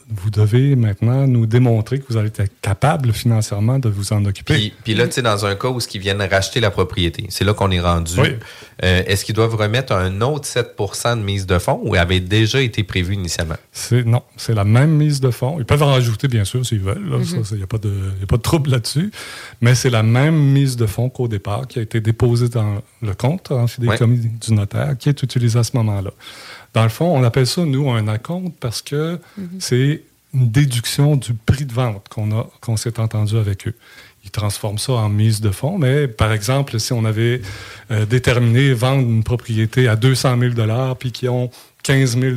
[0.10, 4.56] vous devez maintenant nous démontrer que vous allez être capable financièrement de vous en occuper.
[4.56, 7.46] Puis, puis là, tu sais, dans un cas où ils viennent racheter la propriété, c'est
[7.46, 8.20] là qu'on est rendu.
[8.20, 12.60] Euh, est-ce qu'ils doivent remettre un autre 7% de mise de fonds ou avait déjà
[12.60, 13.58] été prévu initialement?
[14.06, 15.58] non, c'est la même mise de fonds.
[15.60, 17.04] Ils peuvent en rajouter, bien sûr, s'ils veulent.
[17.06, 17.64] Il n'y mhm.
[17.64, 17.94] a, pas de,
[18.24, 19.12] a pas de trouble là-dessus.
[19.62, 23.14] Mais c'est la même mise de fonds qu'au départ qui a été déposée dans le
[23.14, 26.12] compte en fidéicommis du notaire qui est utilisé à ce moment-là.
[26.74, 29.50] Dans le fond, on appelle ça, nous, un acompte parce que mhm.
[29.60, 30.04] c'est
[30.34, 33.76] une déduction du prix de vente qu'on a, qu'on s'est entendu avec eux.
[34.24, 37.42] Ils transforment ça en mise de fonds, mais par exemple, si on avait
[37.90, 41.50] euh, déterminé vendre une propriété à 200 000 puis qu'ils ont
[41.84, 42.36] 15 000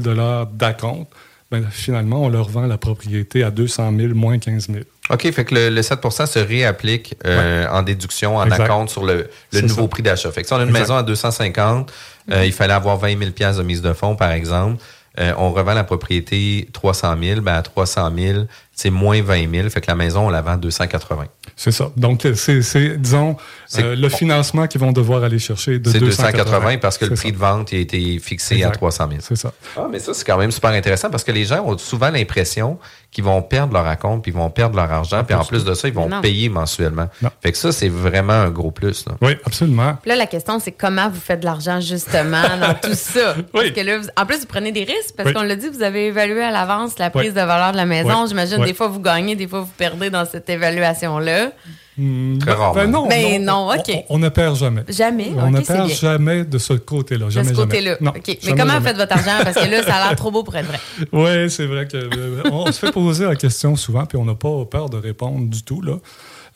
[0.52, 1.08] d'acompte,
[1.50, 4.80] ben, finalement, on leur vend la propriété à 200 000 moins 15 000.
[5.10, 9.28] OK, fait que le, 7% se réapplique euh, en déduction, en acompte sur le,
[9.62, 10.32] nouveau prix d'achat.
[10.32, 11.92] Fait que si on a une maison à 250,
[12.32, 14.82] euh, il fallait avoir 20 000 de mise de fonds, par exemple.
[15.20, 18.38] Euh, on revend la propriété 300 000, ben à 300 000,
[18.72, 21.26] c'est moins 20 000, fait que la maison, on la vend à 280.
[21.54, 21.92] C'est ça.
[21.96, 23.36] Donc, c'est, disons,
[23.78, 26.32] euh, le financement qu'ils vont devoir aller chercher de 280.
[26.32, 29.20] 280 parce que le prix de vente a été fixé à 300 000.
[29.22, 29.52] C'est ça.
[29.76, 32.80] Ah, mais ça, c'est quand même super intéressant parce que les gens ont souvent l'impression
[33.14, 35.72] qu'ils vont perdre leur compte, puis ils vont perdre leur argent, puis en plus de
[35.72, 37.08] ça, ils vont payer mensuellement.
[37.40, 39.04] Fait que ça, c'est vraiment un gros plus.
[39.22, 39.96] Oui, absolument.
[40.04, 43.36] là, la question, c'est comment vous faites de l'argent justement dans tout ça?
[43.52, 46.08] Parce que là, en plus, vous prenez des risques parce qu'on l'a dit, vous avez
[46.08, 48.26] évalué à l'avance la prise de valeur de la maison.
[48.26, 51.52] J'imagine des fois vous gagnez, des fois vous perdez dans cette évaluation-là.
[51.96, 52.74] Hmm, Très rare.
[52.74, 54.04] Ben non, ben non, OK.
[54.08, 54.82] On, ne perd jamais.
[54.88, 55.32] Jamais.
[55.38, 57.30] On ne perd jamais de ce côté-là.
[57.30, 57.96] Jamais, de ce côté-là.
[58.00, 58.38] OK.
[58.44, 59.44] Mais comment vous faites votre argent?
[59.44, 60.80] Parce que là, ça a l'air trop beau pour être vrai.
[61.12, 64.34] Oui, c'est vrai que euh, on se fait poser la question souvent, puis on n'a
[64.34, 65.80] pas peur de répondre du tout.
[65.80, 65.98] Là.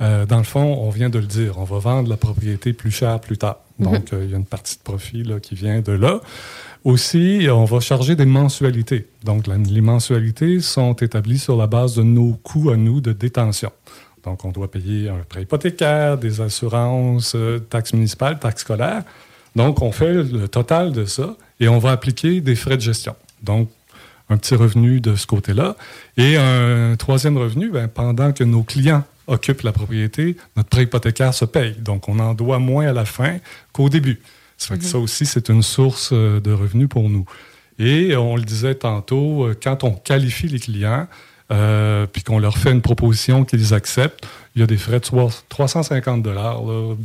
[0.00, 2.90] Euh, dans le fond, on vient de le dire, on va vendre la propriété plus
[2.90, 3.58] cher plus tard.
[3.78, 3.92] Mhm.
[3.92, 6.20] Donc, euh, il y a une partie de profit là, qui vient de là.
[6.84, 9.08] Aussi, on va charger des mensualités.
[9.24, 13.70] Donc, les mensualités sont établies sur la base de nos coûts à nous de détention.
[14.24, 19.02] Donc, on doit payer un prêt hypothécaire, des assurances, euh, taxes municipales, taxes scolaires.
[19.56, 23.16] Donc, on fait le total de ça et on va appliquer des frais de gestion.
[23.42, 23.70] Donc,
[24.30, 25.76] un petit revenu de ce côté-là.
[26.16, 31.34] Et un troisième revenu, ben, pendant que nos clients occupent la propriété, notre prêt hypothécaire
[31.34, 31.74] se paye.
[31.78, 33.38] Donc, on en doit moins à la fin
[33.72, 34.20] qu'au début.
[34.56, 37.24] Ça, que ça aussi, c'est une source euh, de revenus pour nous.
[37.78, 41.06] Et on le disait tantôt, euh, quand on qualifie les clients,
[41.50, 45.28] euh, puis qu'on leur fait une proposition qu'ils acceptent, il y a des frais de
[45.48, 46.62] 350 dollars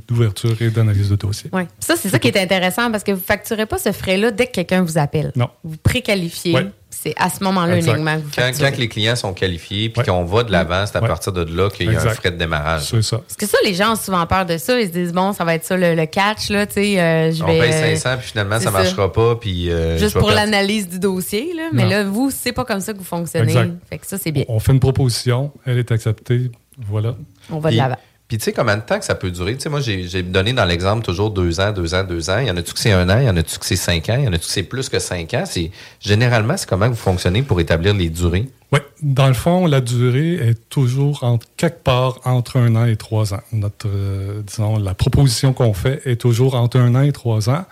[0.07, 1.49] d'ouverture et d'analyse de dossier.
[1.53, 1.63] Oui.
[1.79, 4.47] Ça, c'est ça qui est intéressant parce que vous ne facturez pas ce frais-là dès
[4.47, 5.31] que quelqu'un vous appelle.
[5.35, 5.49] Non.
[5.63, 6.55] Vous préqualifiez.
[7.01, 10.23] C'est à ce moment-là uniquement que vous quand, quand, les clients sont qualifiés puis qu'on
[10.23, 12.83] va de l'avant, c'est à partir de là qu'il y a un frais de démarrage.
[12.83, 13.17] C'est ça.
[13.17, 14.79] Parce que ça, les gens ont souvent peur de ça.
[14.79, 17.43] Ils se disent, bon, ça va être ça le, catch, là, tu sais, euh, je
[17.43, 17.57] vais...
[17.57, 19.35] On paye 500 puis finalement, ça ne marchera pas.
[19.35, 21.69] Puis, euh, Juste pour l'analyse du dossier, là.
[21.73, 23.53] Mais là, vous, c'est pas comme ça que vous fonctionnez.
[23.89, 24.43] Fait que ça, c'est bien.
[24.47, 27.15] On fait une proposition, elle est acceptée, voilà.
[27.49, 27.97] On va de l'avant.
[28.33, 29.55] Puis, tu sais, combien de temps que ça peut durer?
[29.57, 32.39] Tu sais, moi, j'ai donné dans l'exemple toujours deux ans, deux ans, deux ans.
[32.39, 33.19] Il y en a-tu que c'est un an?
[33.19, 34.15] Il y en a-tu que c'est cinq ans?
[34.17, 35.43] Il y en a-tu que c'est plus que cinq ans?
[35.45, 35.69] C'est,
[35.99, 38.49] généralement, c'est comment vous fonctionnez pour établir les durées?
[38.71, 38.79] Oui.
[39.03, 43.35] Dans le fond, la durée est toujours entre, quelque part entre un an et trois
[43.35, 43.43] ans.
[43.51, 47.65] Notre, euh, disons, la proposition qu'on fait est toujours entre un an et trois ans.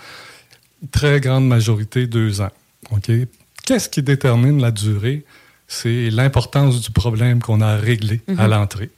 [0.91, 2.51] Très grande majorité, deux ans.
[2.91, 3.09] OK?
[3.65, 5.23] Qu'est-ce qui détermine la durée?
[5.67, 8.51] C'est l'importance du problème qu'on a à régler à mhm.
[8.51, 8.89] l'entrée.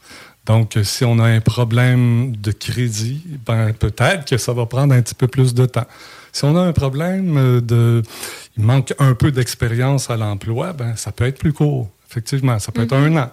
[0.45, 5.01] Donc, si on a un problème de crédit, ben, peut-être que ça va prendre un
[5.01, 5.87] petit peu plus de temps.
[6.33, 8.01] Si on a un problème de...
[8.57, 11.89] Il manque un peu d'expérience à l'emploi, ben, ça peut être plus court.
[12.09, 13.17] Effectivement, ça peut être mm-hmm.
[13.17, 13.31] un an.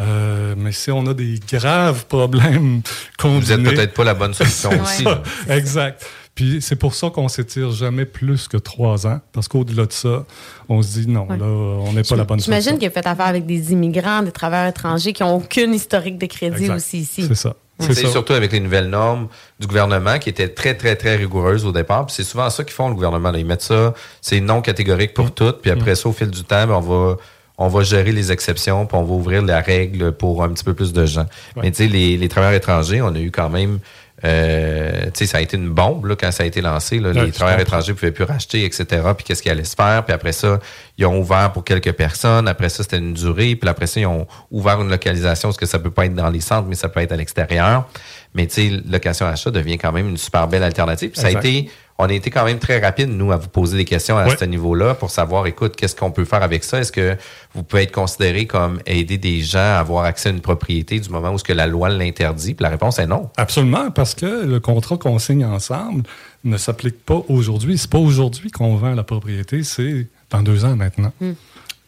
[0.00, 2.82] Euh, mais si on a des graves problèmes
[3.18, 3.56] combinés...
[3.56, 5.04] Vous n'êtes peut-être pas la bonne solution aussi.
[5.48, 6.06] exact.
[6.34, 10.24] Puis c'est pour ça qu'on s'étire jamais plus que trois ans, parce qu'au-delà de ça,
[10.68, 13.26] on se dit non, là, on n'est pas la bonne J'imagine qu'il a fait affaire
[13.26, 17.24] avec des immigrants, des travailleurs étrangers qui n'ont aucune historique de crédit aussi ici.
[17.26, 17.54] C'est ça.
[17.80, 19.28] C'est surtout avec les nouvelles normes
[19.58, 22.06] du gouvernement qui étaient très, très, très rigoureuses au départ.
[22.10, 23.32] c'est souvent ça qu'ils font, le gouvernement.
[23.32, 25.30] Ils mettent ça, c'est non catégorique pour mm.
[25.30, 25.52] tout.
[25.62, 25.96] Puis après mm.
[25.96, 27.16] ça, au fil du temps, ben, on va
[27.62, 30.72] on va gérer les exceptions, puis on va ouvrir la règle pour un petit peu
[30.72, 31.26] plus de gens.
[31.56, 33.80] Mais tu sais, les, les travailleurs étrangers, on a eu quand même
[34.24, 36.98] euh, ça a été une bombe là, quand ça a été lancé.
[36.98, 38.84] les travailleurs étrangers ne pouvaient plus racheter, etc.
[39.16, 40.04] Puis qu'est-ce qu'ils allaient se faire?
[40.04, 40.58] Puis après ça,
[40.98, 42.46] ils ont ouvert pour quelques personnes.
[42.48, 43.56] Après ça, c'était une durée.
[43.56, 46.30] Puis après ça, ils ont ouvert une localisation, parce que ça peut pas être dans
[46.30, 47.86] les centres, mais ça peut être à l'extérieur.
[48.34, 51.10] Mais tu sais, location-achat devient quand même une super belle alternative.
[51.10, 53.76] Puis ça a été on a été quand même très rapide, nous, à vous poser
[53.76, 56.80] des questions à ce niveau-là pour savoir, écoute, qu'est-ce qu'on peut faire avec ça?
[56.80, 57.16] Est-ce que
[57.54, 61.08] vous pouvez être considéré comme aider des gens à avoir accès à une propriété du
[61.10, 62.54] moment où ce que la loi l'interdit?
[62.54, 63.28] Puis la réponse est non.
[63.36, 66.04] Absolument, parce que le contrat qu'on signe ensemble
[66.44, 67.76] ne s'applique pas aujourd'hui.
[67.76, 71.12] C'est pas aujourd'hui qu'on vend la propriété, c'est dans deux ans maintenant.
[71.20, 71.32] Hmm.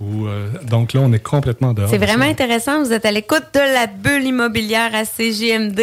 [0.03, 1.89] Euh, donc là, on est complètement dehors.
[1.89, 2.83] C'est vraiment intéressant.
[2.83, 5.81] Vous êtes à l'écoute de la bulle immobilière à CGMD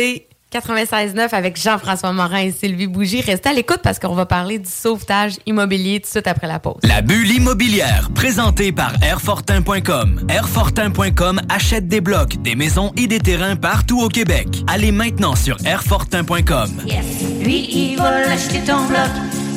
[0.52, 3.22] 96.9 avec Jean-François Morin et Sylvie Bougie.
[3.22, 6.60] Restez à l'écoute parce qu'on va parler du sauvetage immobilier tout de suite après la
[6.60, 6.80] pause.
[6.84, 10.26] La bulle immobilière, présentée par Airfortin.com.
[10.28, 14.48] Airfortin.com achète des blocs, des maisons et des terrains partout au Québec.
[14.68, 16.82] Allez maintenant sur Airfortin.com.
[16.88, 17.06] Yes.
[17.42, 19.08] Lui, il va acheter ton bloc.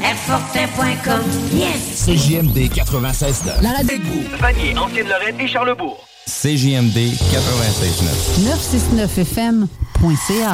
[0.05, 1.23] Airfortin.com.
[1.55, 2.05] Yes.
[2.05, 3.63] CJMD 96.9.
[3.63, 3.97] La radio.
[4.39, 6.07] Vanier, Ancienne-Lorraine et Charlebourg.
[6.27, 8.45] CJMD 96.9.
[8.45, 10.53] 969fm.ca.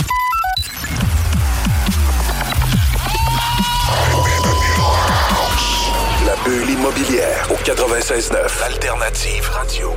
[6.27, 8.63] La bulle immobilière au 96.9.
[8.65, 9.95] Alternative Radio.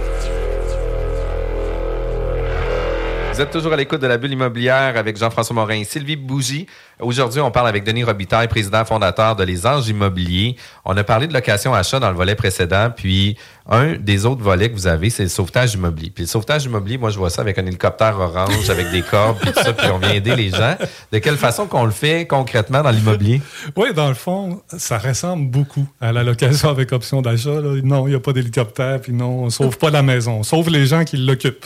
[3.41, 6.67] Vous êtes toujours à l'écoute de la bulle immobilière avec Jean-François Morin et Sylvie Bougie.
[6.99, 10.55] Aujourd'hui, on parle avec Denis Robitaille, président fondateur de Les Anges Immobiliers.
[10.85, 13.35] On a parlé de location-achat dans le volet précédent, puis
[13.67, 16.11] un des autres volets que vous avez, c'est le sauvetage immobilier.
[16.13, 19.39] Puis le sauvetage immobilier, moi, je vois ça avec un hélicoptère orange, avec des cordes,
[19.39, 20.75] puis tout ça, puis on vient aider les gens.
[21.11, 23.41] De quelle façon qu'on le fait concrètement dans l'immobilier?
[23.75, 27.59] Oui, dans le fond, ça ressemble beaucoup à la location avec option d'achat.
[27.83, 30.69] Non, il n'y a pas d'hélicoptère, puis non, on sauve pas la maison, on sauve
[30.69, 31.65] les gens qui l'occupent.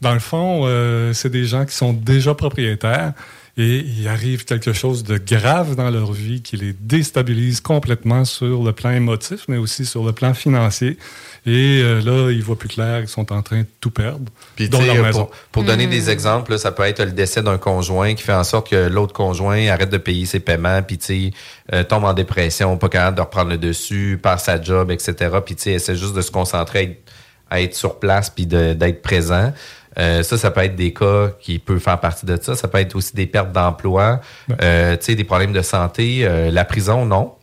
[0.00, 3.12] Dans le fond, euh, c'est des gens qui sont déjà propriétaires
[3.58, 8.62] et il arrive quelque chose de grave dans leur vie qui les déstabilise complètement sur
[8.62, 10.96] le plan émotif, mais aussi sur le plan financier.
[11.44, 14.30] Et euh, là, ils voient plus clair, ils sont en train de tout perdre.
[14.54, 15.24] Puis, leur maison.
[15.24, 18.44] Pour, pour donner des exemples, ça peut être le décès d'un conjoint qui fait en
[18.44, 21.34] sorte que l'autre conjoint arrête de payer ses paiements, puis
[21.72, 25.36] euh, tombe en dépression, pas capable de reprendre le dessus, perd sa job, etc.
[25.44, 27.02] Puis essaie juste de se concentrer
[27.50, 29.52] à être sur place puis d'être présent.
[29.98, 32.54] Euh, ça, ça peut être des cas qui peuvent faire partie de ça.
[32.54, 34.20] Ça peut être aussi des pertes d'emploi,
[34.62, 36.20] euh, des problèmes de santé.
[36.22, 37.34] Euh, la prison, non.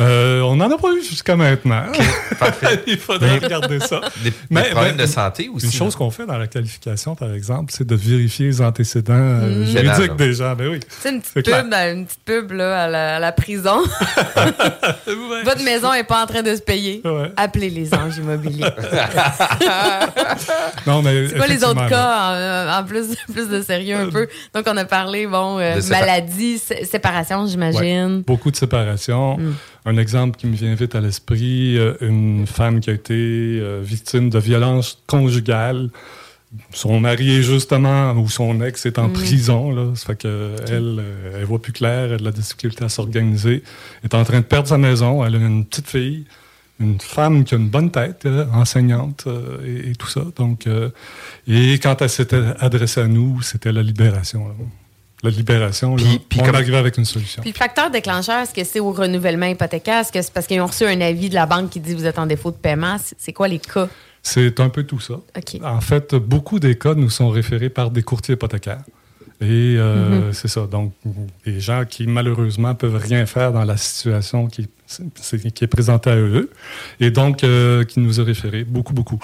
[0.00, 1.84] Euh, on n'en a pas eu jusqu'à maintenant.
[2.86, 4.00] Il faudrait regarder ça.
[4.24, 5.66] Des, mais, problèmes de santé aussi.
[5.66, 9.64] Une chose qu'on fait dans la qualification, par exemple, c'est de vérifier les antécédents euh,
[9.64, 9.66] mm.
[9.66, 10.54] juridiques des gens.
[10.54, 10.80] Ben oui.
[10.88, 13.82] C'est une petite pub, une petite pub là, à, la, prison.
[15.44, 17.02] Votre maison n'est pas en train de se payer.
[17.36, 18.64] Appelez les anges immobiliers.
[20.86, 24.26] non, mais c'est quoi les autres cas en, plus, plus de sérieux un peu?
[24.54, 28.22] Donc, on a parlé, bon, euh, maladie, séparation, j'imagine.
[28.22, 29.36] beaucoup de séparation.
[29.38, 29.54] Mm.
[29.84, 33.80] Un exemple qui me vient vite à l'esprit, euh, une femme qui a été euh,
[33.82, 35.90] victime de violences conjugales.
[36.72, 39.12] Son mari est justement, ou son ex est en mm.
[39.12, 39.92] prison, là.
[39.96, 43.64] Ça fait qu'elle, elle, euh, elle voit plus clair, elle a des difficultés à s'organiser.
[44.02, 45.24] Elle est en train de perdre sa maison.
[45.24, 46.26] Elle a une petite fille,
[46.78, 49.26] une femme qui a une bonne tête, enseignante
[49.66, 50.22] et, tout ça.
[50.36, 50.68] Donc,
[51.48, 54.46] et quand elle s'était adressée à nous, c'était la libération
[55.22, 56.54] la libération, là, puis, on comme...
[56.56, 57.42] avec une solution.
[57.42, 60.00] Puis le facteur déclencheur, est-ce que c'est au renouvellement hypothécaire?
[60.00, 62.06] Est-ce que c'est parce qu'ils ont reçu un avis de la banque qui dit vous
[62.06, 62.96] êtes en défaut de paiement?
[63.16, 63.88] C'est quoi les cas?
[64.22, 65.14] C'est un peu tout ça.
[65.62, 68.82] En fait, beaucoup des cas nous sont référés par des courtiers hypothécaires.
[69.40, 70.32] Et euh, mm-hmm.
[70.32, 70.66] c'est ça.
[70.66, 70.92] Donc,
[71.44, 74.68] des gens qui, malheureusement, peuvent rien faire dans la situation qui,
[75.54, 76.50] qui est présentée à eux.
[77.00, 79.18] Et donc, euh, qui nous a référés beaucoup, beaucoup.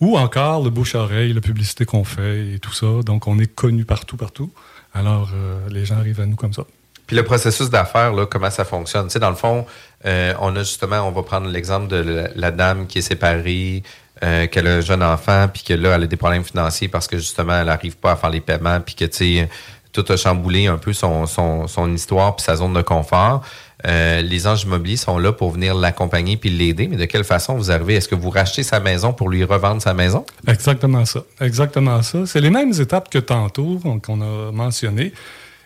[0.00, 2.86] Ou encore le bouche-oreille, la publicité qu'on fait et tout ça.
[3.04, 4.52] Donc, on est connu partout, partout.
[4.96, 6.62] Alors, euh, les gens arrivent à nous comme ça.
[7.06, 9.06] Puis le processus d'affaires, comment ça fonctionne?
[9.06, 9.66] Tu sais, dans le fond,
[10.06, 13.82] euh, on a justement, on va prendre l'exemple de la, dame qui est séparée,
[14.24, 17.06] euh, qu'elle a un jeune enfant, puis que là, elle a des problèmes financiers parce
[17.06, 19.48] que justement, elle n'arrive pas à faire les paiements, puis que, tu sais,
[19.92, 23.42] tout a chamboulé un peu son, son, son histoire puis sa zone de confort.
[23.86, 27.54] Euh, les anges immobiliers sont là pour venir l'accompagner puis l'aider, mais de quelle façon
[27.54, 27.94] vous arrivez?
[27.94, 30.26] Est-ce que vous rachetez sa maison pour lui revendre sa maison?
[30.48, 31.22] Exactement ça.
[31.40, 32.26] Exactement ça.
[32.26, 35.12] C'est les mêmes étapes que tantôt qu'on a mentionnées.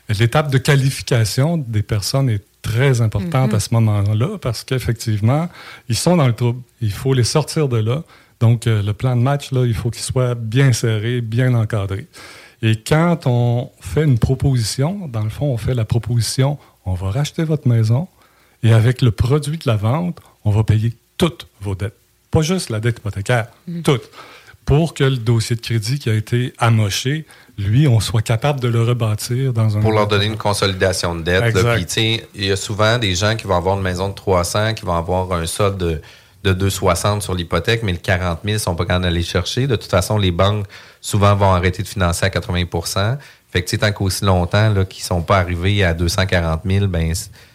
[0.08, 3.56] L'étape de qualification des personnes est très importante mm-hmm.
[3.56, 5.48] à ce moment-là parce qu'effectivement,
[5.88, 6.60] ils sont dans le trouble.
[6.82, 8.02] Il faut les sortir de là.
[8.40, 12.06] Donc, euh, le plan de match, là, il faut qu'il soit bien serré, bien encadré.
[12.62, 16.58] Et quand on fait une proposition, dans le fond, on fait la proposition
[16.90, 18.08] on va racheter votre maison
[18.62, 21.96] et avec le produit de la vente, on va payer toutes vos dettes.
[22.30, 23.82] Pas juste la dette hypothécaire, mm.
[23.82, 24.10] toutes.
[24.64, 27.26] Pour que le dossier de crédit qui a été amoché,
[27.58, 29.80] lui, on soit capable de le rebâtir dans un...
[29.80, 31.56] Pour leur donner une consolidation de dette.
[32.34, 34.96] il y a souvent des gens qui vont avoir une maison de 300, qui vont
[34.96, 36.00] avoir un solde de,
[36.44, 39.66] de 260 sur l'hypothèque, mais le 40 000 ne sont pas capables d'aller chercher.
[39.66, 40.66] De toute façon, les banques,
[41.00, 42.64] souvent, vont arrêter de financer à 80
[43.50, 47.12] fait que, tant qu'aussi longtemps qu'ils ne sont pas arrivés à 240 000, ben,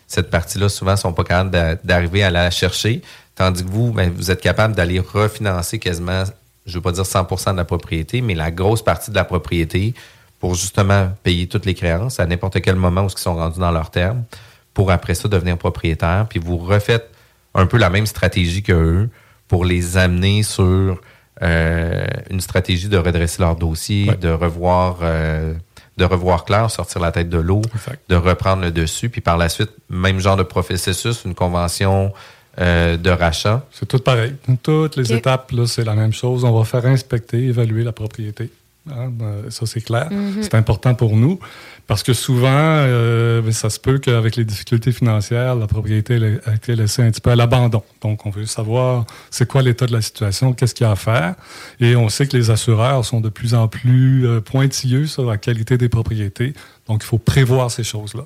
[0.07, 3.01] cette partie-là, souvent, ne sont pas capables d'arriver à la chercher.
[3.35, 6.23] Tandis que vous, ben, vous êtes capable d'aller refinancer quasiment,
[6.65, 9.23] je ne veux pas dire 100% de la propriété, mais la grosse partie de la
[9.23, 9.93] propriété
[10.39, 13.71] pour justement payer toutes les créances à n'importe quel moment où ils sont rendus dans
[13.71, 14.23] leur terme,
[14.73, 16.27] pour après ça devenir propriétaire.
[16.29, 17.09] Puis vous refaites
[17.53, 19.09] un peu la même stratégie qu'eux
[19.47, 20.99] pour les amener sur
[21.41, 25.53] euh, une stratégie de redresser leur dossier, de revoir euh,
[25.97, 27.61] de revoir clair, sortir la tête de l'eau,
[28.09, 32.11] de reprendre le dessus, puis par la suite, même genre de processus, une convention
[32.59, 33.65] euh, de rachat.
[33.71, 34.35] C'est tout pareil.
[34.63, 36.43] Toutes les étapes, là, c'est la même chose.
[36.43, 38.49] On va faire inspecter, évaluer la propriété.
[38.89, 40.09] Hein, ben, ça, c'est clair.
[40.11, 40.43] Mhm.
[40.43, 41.39] C'est important pour nous
[41.87, 46.55] parce que souvent, euh, ben, ça se peut qu'avec les difficultés financières, la propriété a
[46.55, 47.83] été laissée un petit peu à l'abandon.
[48.01, 50.95] Donc, on veut savoir c'est quoi l'état de la situation, qu'est-ce qu'il y a à
[50.95, 51.35] faire.
[51.79, 55.37] Et on sait que les assureurs sont de plus en plus euh, pointilleux sur la
[55.37, 56.53] qualité des propriétés.
[56.87, 58.23] Donc, il faut prévoir ces choses-là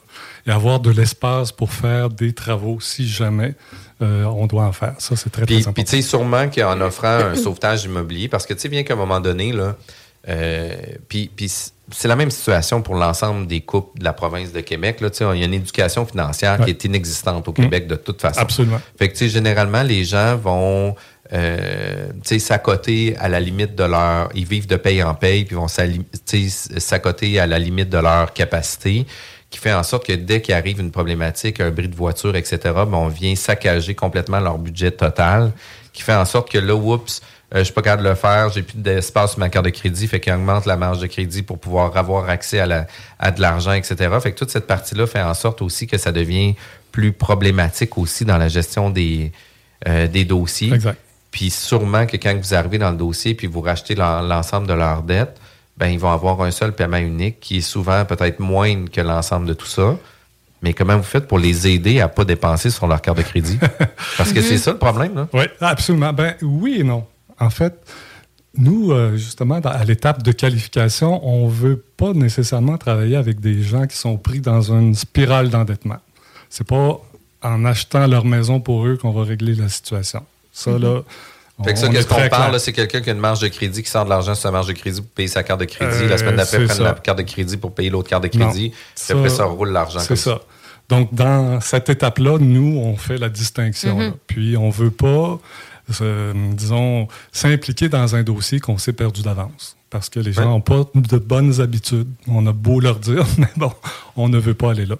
[0.47, 3.55] et avoir de l'espace pour faire des travaux si jamais
[4.01, 4.95] euh, on doit en faire.
[4.99, 5.73] Ça, c'est très, puis, très important.
[5.73, 8.93] Puis, tu sais, sûrement qu'en offrant un sauvetage immobilier, parce que, tu sais, bien qu'à
[8.93, 9.75] un moment donné, là,
[10.29, 10.75] euh,
[11.07, 11.31] puis,
[11.91, 15.01] c'est la même situation pour l'ensemble des couples de la province de Québec.
[15.01, 18.39] Là, il y a une éducation financière qui est inexistante au Québec de toute façon.
[18.39, 18.79] Absolument.
[18.97, 20.95] Fait que, généralement, les gens vont
[21.33, 24.29] euh, s'accoter à la limite de leur...
[24.35, 29.07] Ils vivent de paye en paye, puis vont s'accoter à la limite de leur capacité
[29.49, 32.59] qui fait en sorte que dès qu'il arrive une problématique, un bris de voiture, etc.,
[32.63, 35.51] ben, on vient saccager complètement leur budget total,
[35.91, 37.21] qui fait en sorte que là, oups,
[37.51, 40.07] je suis pas capable de le faire, j'ai plus d'espace sur ma carte de crédit,
[40.07, 42.87] fait qu'il augmente la marge de crédit pour pouvoir avoir accès à, la,
[43.17, 43.95] à de l'argent, etc.
[44.21, 46.55] Fait que toute cette partie-là fait en sorte aussi que ça devient
[46.91, 49.31] plus problématique aussi dans la gestion des,
[49.87, 50.73] euh, des dossiers.
[50.73, 50.99] Exact.
[51.31, 55.03] Puis sûrement que quand vous arrivez dans le dossier puis vous rachetez l'ensemble de leurs
[55.03, 55.39] dettes,
[55.77, 59.47] ben ils vont avoir un seul paiement unique qui est souvent peut-être moindre que l'ensemble
[59.47, 59.95] de tout ça.
[60.61, 63.57] Mais comment vous faites pour les aider à pas dépenser sur leur carte de crédit?
[64.17, 65.27] Parce que c'est ça le problème, là.
[65.33, 66.11] Oui, absolument.
[66.11, 67.05] Ben oui et non.
[67.39, 67.73] En fait,
[68.57, 73.61] nous, euh, justement, à l'étape de qualification, on ne veut pas nécessairement travailler avec des
[73.61, 75.97] gens qui sont pris dans une spirale d'endettement.
[76.49, 76.99] C'est pas
[77.41, 80.23] en achetant leur maison pour eux qu'on va régler la situation.
[80.51, 81.01] Ça, là.
[81.63, 83.89] Fait que ça, que qu'on parle, c'est quelqu'un qui a une marge de crédit, qui
[83.89, 86.07] sort de l'argent sur sa marge de crédit pour payer sa carte de crédit.
[86.07, 88.71] la semaine d'après, prendre la carte de crédit pour payer l'autre carte de crédit.
[88.95, 89.99] puis après, ça roule l'argent.
[89.99, 90.39] C'est ça.
[90.87, 94.13] Donc, dans cette étape-là, nous, on fait la distinction.
[94.25, 95.39] Puis, on veut pas
[96.53, 99.75] disons, s'impliquer dans un dossier qu'on s'est perdu d'avance.
[99.89, 102.07] Parce que les gens n'ont pas de bonnes habitudes.
[102.27, 103.71] On a beau leur dire, mais bon,
[104.15, 104.97] on ne veut pas aller là.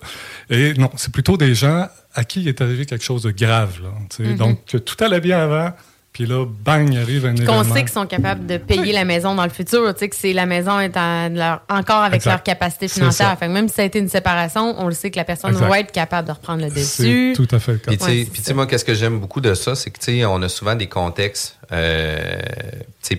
[0.49, 3.79] Et non, c'est plutôt des gens à qui il est arrivé quelque chose de grave.
[3.83, 5.73] Là, Donc, que tout allait bien avant,
[6.19, 7.63] puis là, bang, arrive un événement.
[7.63, 9.93] Qu'on sait qu'ils sont capables de payer la maison dans le futur.
[9.93, 13.37] Tu sais, que c'est la maison est encore avec leur capacité financière.
[13.39, 15.79] Fait même si ça a été une séparation, on le sait que la personne va
[15.79, 17.31] être capable de reprendre le dessus.
[17.37, 19.99] tout à fait Puis, tu sais, moi, qu'est-ce que j'aime beaucoup de ça, c'est que,
[19.99, 22.35] tu sais, on a souvent des contextes, euh,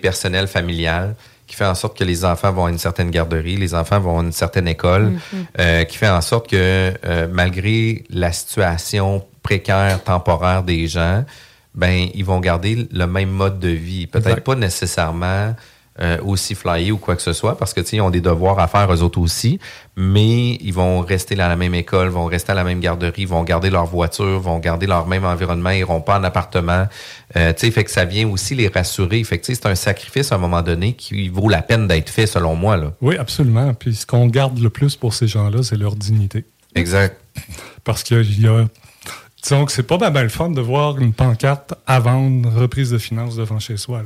[0.03, 1.15] personnels, familiales
[1.47, 4.21] qui fait en sorte que les enfants vont à une certaine garderie, les enfants vont
[4.21, 5.37] à une certaine école, mm-hmm.
[5.59, 11.25] euh, qui fait en sorte que euh, malgré la situation précaire, temporaire des gens,
[11.75, 14.07] ben ils vont garder le même mode de vie.
[14.07, 15.55] Peut-être pas nécessairement
[16.01, 18.69] euh, aussi flyés ou quoi que ce soit, parce que ils ont des devoirs à
[18.69, 19.59] faire eux autres aussi,
[19.97, 23.43] mais ils vont rester dans la même école, vont rester à la même garderie, vont
[23.43, 26.87] garder leur voiture, vont garder leur même environnement, ils iront pas en appartement.
[27.37, 29.23] Euh, fait que ça vient aussi les rassurer.
[29.25, 32.27] Fait que c'est un sacrifice à un moment donné qui vaut la peine d'être fait,
[32.27, 32.79] selon moi.
[32.79, 32.93] Là.
[33.03, 33.75] Oui, absolument.
[33.75, 36.45] Puis ce qu'on garde le plus pour ces gens-là, c'est leur dignité.
[36.75, 37.21] Exact.
[37.85, 38.65] Parce qu'il y a
[39.43, 42.99] Disons que c'est pas mal le fun de voir une pancarte à vendre, reprise de
[42.99, 44.03] finances devant chez soi.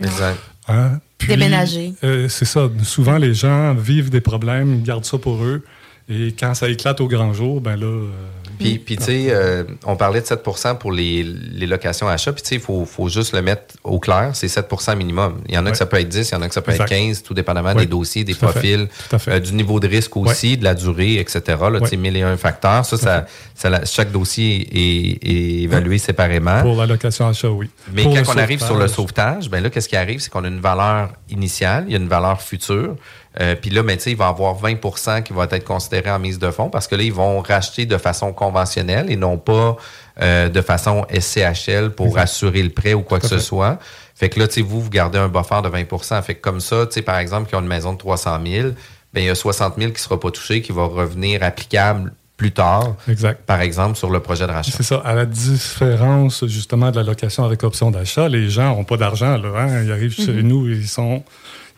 [0.00, 0.38] Exact.
[0.68, 1.00] Hein?
[1.26, 1.94] Déménager.
[2.04, 2.68] Euh, c'est ça.
[2.84, 5.64] Souvent, les gens vivent des problèmes, ils gardent ça pour eux.
[6.08, 7.86] Et quand ça éclate au grand jour, ben là.
[7.86, 8.10] Euh,
[8.58, 12.32] puis, puis tu sais, euh, on parlait de 7% pour les, les locations achats.
[12.32, 14.30] Puis, tu sais, il faut, faut, juste le mettre au clair.
[14.34, 15.40] C'est 7% minimum.
[15.48, 16.62] Il y en a que ça peut être 10, il y en a que ça
[16.62, 18.88] peut être 15, tout dépendamment des dossiers, des profils,
[19.28, 21.40] euh, du niveau de risque aussi, de la durée, etc.
[21.70, 22.84] Là, tu sais, mille et un facteurs.
[22.84, 26.62] Ça, ça, ça, chaque dossier est, est évalué séparément.
[26.62, 27.70] Pour la location achat, oui.
[27.92, 30.20] Mais quand on arrive sur le sauvetage, ben là, qu'est-ce qui arrive?
[30.20, 32.96] C'est qu'on a une valeur initiale, il y a une valeur future.
[33.40, 36.38] Euh, puis là, ben, il va y avoir 20% qui va être considéré en mise
[36.38, 39.76] de fonds parce que là, ils vont racheter de façon conventionnelle et non pas
[40.20, 43.78] euh, de façon SCHL pour assurer le prêt ou quoi que ce soit.
[44.14, 47.18] Fait que là, vous, vous gardez un buffer de 20% Fait que comme ça, par
[47.18, 48.68] exemple, qui ont une maison de 300 000,
[49.14, 52.12] ben, il y a 60 000 qui ne sera pas touché, qui va revenir applicable
[52.36, 53.44] plus tard, exact.
[53.46, 54.70] par exemple, sur le projet de rachat.
[54.76, 55.02] C'est ça.
[55.04, 59.34] À la différence, justement, de la location avec option d'achat, les gens n'ont pas d'argent.
[59.56, 59.82] Hein?
[59.82, 60.42] Ils arrivent chez mm-hmm.
[60.42, 61.24] nous, ils sont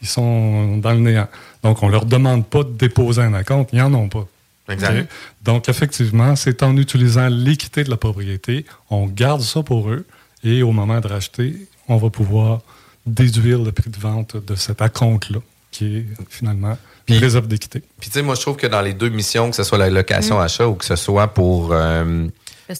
[0.02, 1.28] ils sont dans le néant.
[1.62, 4.26] Donc, on ne leur demande pas de déposer un compte, ils n'en ont pas.
[4.68, 5.10] Exact.
[5.42, 10.06] Donc, effectivement, c'est en utilisant l'équité de la propriété, on garde ça pour eux
[10.44, 12.60] et au moment de racheter, on va pouvoir
[13.06, 15.40] déduire le prix de vente de cet acompte-là,
[15.70, 17.82] qui est finalement une réserve d'équité.
[17.98, 19.90] Puis, tu sais, moi, je trouve que dans les deux missions, que ce soit la
[19.90, 20.70] location-achat mm.
[20.70, 22.28] ou que ce soit pour euh,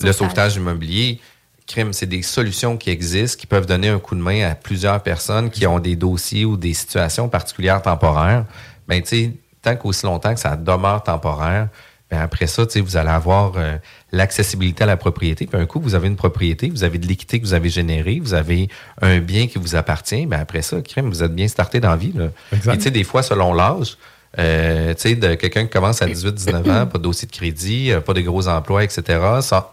[0.01, 1.19] le sauvetage immobilier,
[1.67, 5.03] crime, c'est des solutions qui existent, qui peuvent donner un coup de main à plusieurs
[5.03, 8.45] personnes qui ont des dossiers ou des situations particulières temporaires.
[8.91, 9.33] Ben, tu sais,
[9.63, 11.69] tant qu'aussi longtemps que ça demeure temporaire,
[12.11, 13.77] ben après ça, vous allez avoir euh,
[14.11, 15.47] l'accessibilité à la propriété.
[15.47, 18.19] Puis un coup, vous avez une propriété, vous avez de l'équité que vous avez générée,
[18.21, 18.69] vous avez
[19.01, 20.27] un bien qui vous appartient.
[20.27, 22.13] Ben après ça, crime, vous êtes bien starté dans la vie.
[22.13, 22.31] Là.
[22.75, 23.97] Et des fois, selon l'âge,
[24.41, 27.93] euh, tu sais, de quelqu'un qui commence à 18-19 ans, pas de dossier de crédit,
[27.93, 29.21] euh, pas de gros emplois, etc.
[29.41, 29.71] Ça,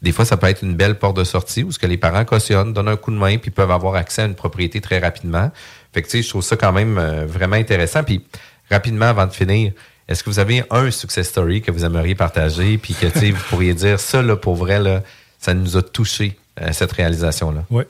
[0.00, 2.24] des fois, ça peut être une belle porte de sortie où ce que les parents
[2.24, 5.50] cautionnent, donnent un coup de main, puis peuvent avoir accès à une propriété très rapidement.
[5.98, 8.04] Fait que, tu sais, je trouve ça quand même euh, vraiment intéressant.
[8.04, 8.22] Puis,
[8.70, 9.72] rapidement, avant de finir,
[10.06, 13.30] est-ce que vous avez un success story que vous aimeriez partager, puis que, tu sais,
[13.32, 15.02] vous pourriez dire, ça, là, pour vrai, là,
[15.40, 17.64] ça nous a touché, euh, cette réalisation-là?
[17.70, 17.82] Oui.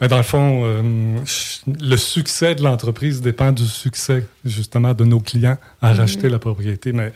[0.00, 1.18] Mais dans le fond, euh,
[1.66, 5.96] le succès de l'entreprise dépend du succès, justement, de nos clients à mm-hmm.
[5.96, 6.92] racheter la propriété.
[6.92, 7.12] Mais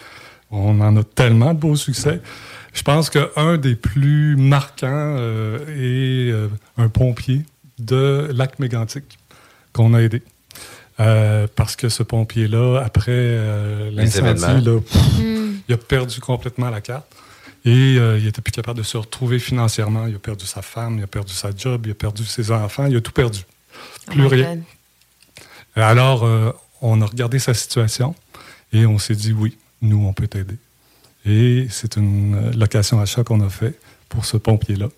[0.51, 2.21] on en a tellement de beaux succès.
[2.73, 7.43] Je pense qu'un des plus marquants euh, est euh, un pompier
[7.79, 9.17] de Lac Mégantic
[9.73, 10.25] qu'on a aidé.
[11.01, 13.39] Euh, parce que ce pompier-là, après
[13.91, 15.61] l'incendie, hmm.
[15.69, 17.07] il a perdu complètement la carte.
[17.65, 20.07] Et il n'était plus capable de se retrouver financièrement.
[20.07, 22.87] Il a perdu sa femme, il a perdu sa job, il a perdu ses enfants,
[22.87, 23.41] il a tout perdu.
[24.07, 24.59] Plus oh rien.
[25.77, 26.27] Alors,
[26.81, 28.15] on a regardé sa situation
[28.73, 30.57] et on s'est dit oui, nous, on peut t'aider.
[31.27, 33.79] Et c'est une euh, location achat qu'on a fait
[34.09, 34.89] pour ce pompier-là.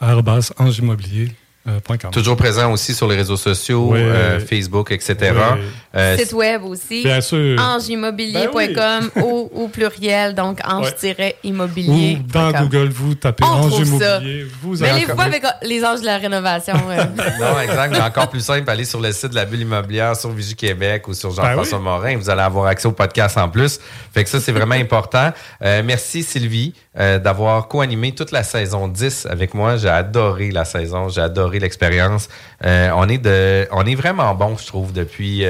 [0.00, 1.34] angeimmobilier.com.
[1.68, 1.78] Euh,
[2.10, 5.16] Toujours présent aussi sur les réseaux sociaux, euh, Facebook, etc.
[5.20, 5.56] Euh,
[5.94, 7.02] Site web aussi.
[7.02, 7.60] Bien sûr.
[7.60, 12.18] Angeimmobilier.com ben ou au, pluriel, donc ange-immobilier.
[12.20, 14.46] Ou dans Google, vous tapez Ange Immobilier.
[14.62, 16.74] Vous Mais les fois avec les anges de la rénovation.
[17.40, 17.90] non, exact.
[17.90, 21.06] Mais encore plus simple, allez sur le site de la bulle immobilière, sur Vigie Québec
[21.08, 22.16] ou sur Jean-François ben Morin.
[22.16, 23.78] Vous allez avoir accès au podcast en plus.
[24.14, 25.32] Fait que ça, c'est vraiment important.
[25.60, 29.76] merci, Sylvie, d'avoir co-animé toute la saison 10 avec moi.
[29.76, 31.08] J'ai adoré la saison.
[31.08, 32.28] J'ai adoré l'expérience.
[32.64, 35.44] Euh, on, est de, on est vraiment bon, je trouve, depuis.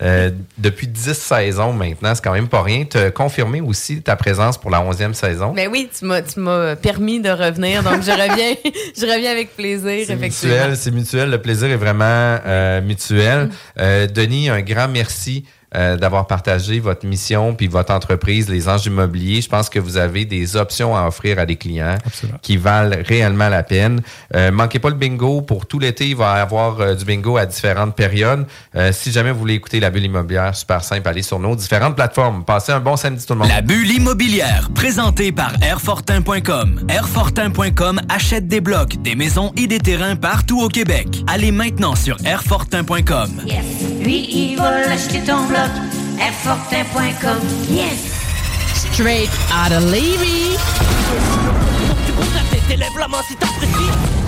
[0.00, 2.84] Euh, euh, depuis 10 saisons maintenant, c'est quand même pas rien.
[2.84, 5.52] Tu as confirmé aussi ta présence pour la 11e saison?
[5.52, 8.54] Ben oui, tu m'as permis de revenir, donc je reviens,
[8.96, 12.38] je reviens avec plaisir, c'est Mutuel, c'est mutuel, le plaisir est vraiment
[12.82, 13.50] mutuel.
[13.76, 14.06] Mm.
[14.14, 15.44] Denis, un grand merci
[15.74, 19.42] euh, d'avoir partagé votre mission puis votre entreprise, les anges immobiliers.
[19.42, 21.96] Je pense que vous avez des options à offrir à des clients
[22.42, 24.00] qui valent réellement la peine.
[24.34, 25.42] Euh, manquez pas le bingo.
[25.42, 28.46] Pour tout l'été, il va y avoir euh, du bingo à différentes périodes.
[28.76, 31.96] Euh, si jamais vous voulez écouter la bulle immobilière, super simple, allez sur nos différentes
[31.96, 32.44] plateformes.
[32.44, 33.48] Passez un bon samedi tout le monde.
[33.48, 36.86] La bulle immobilière, présentée par Airfortin.com.
[36.88, 41.24] Airfortin.com achète des blocs, des maisons et des terrains partout au Québec.
[41.26, 43.30] Allez maintenant sur Airfortin.com.
[43.46, 43.97] Yes.
[44.08, 45.68] Lui, il va acheter ton bloc
[46.18, 47.40] Airfortin.com.
[47.68, 48.10] Yes!
[48.90, 50.56] Straight out of Levy.
[52.06, 54.27] Tu t'élèves la main si t'apprécies.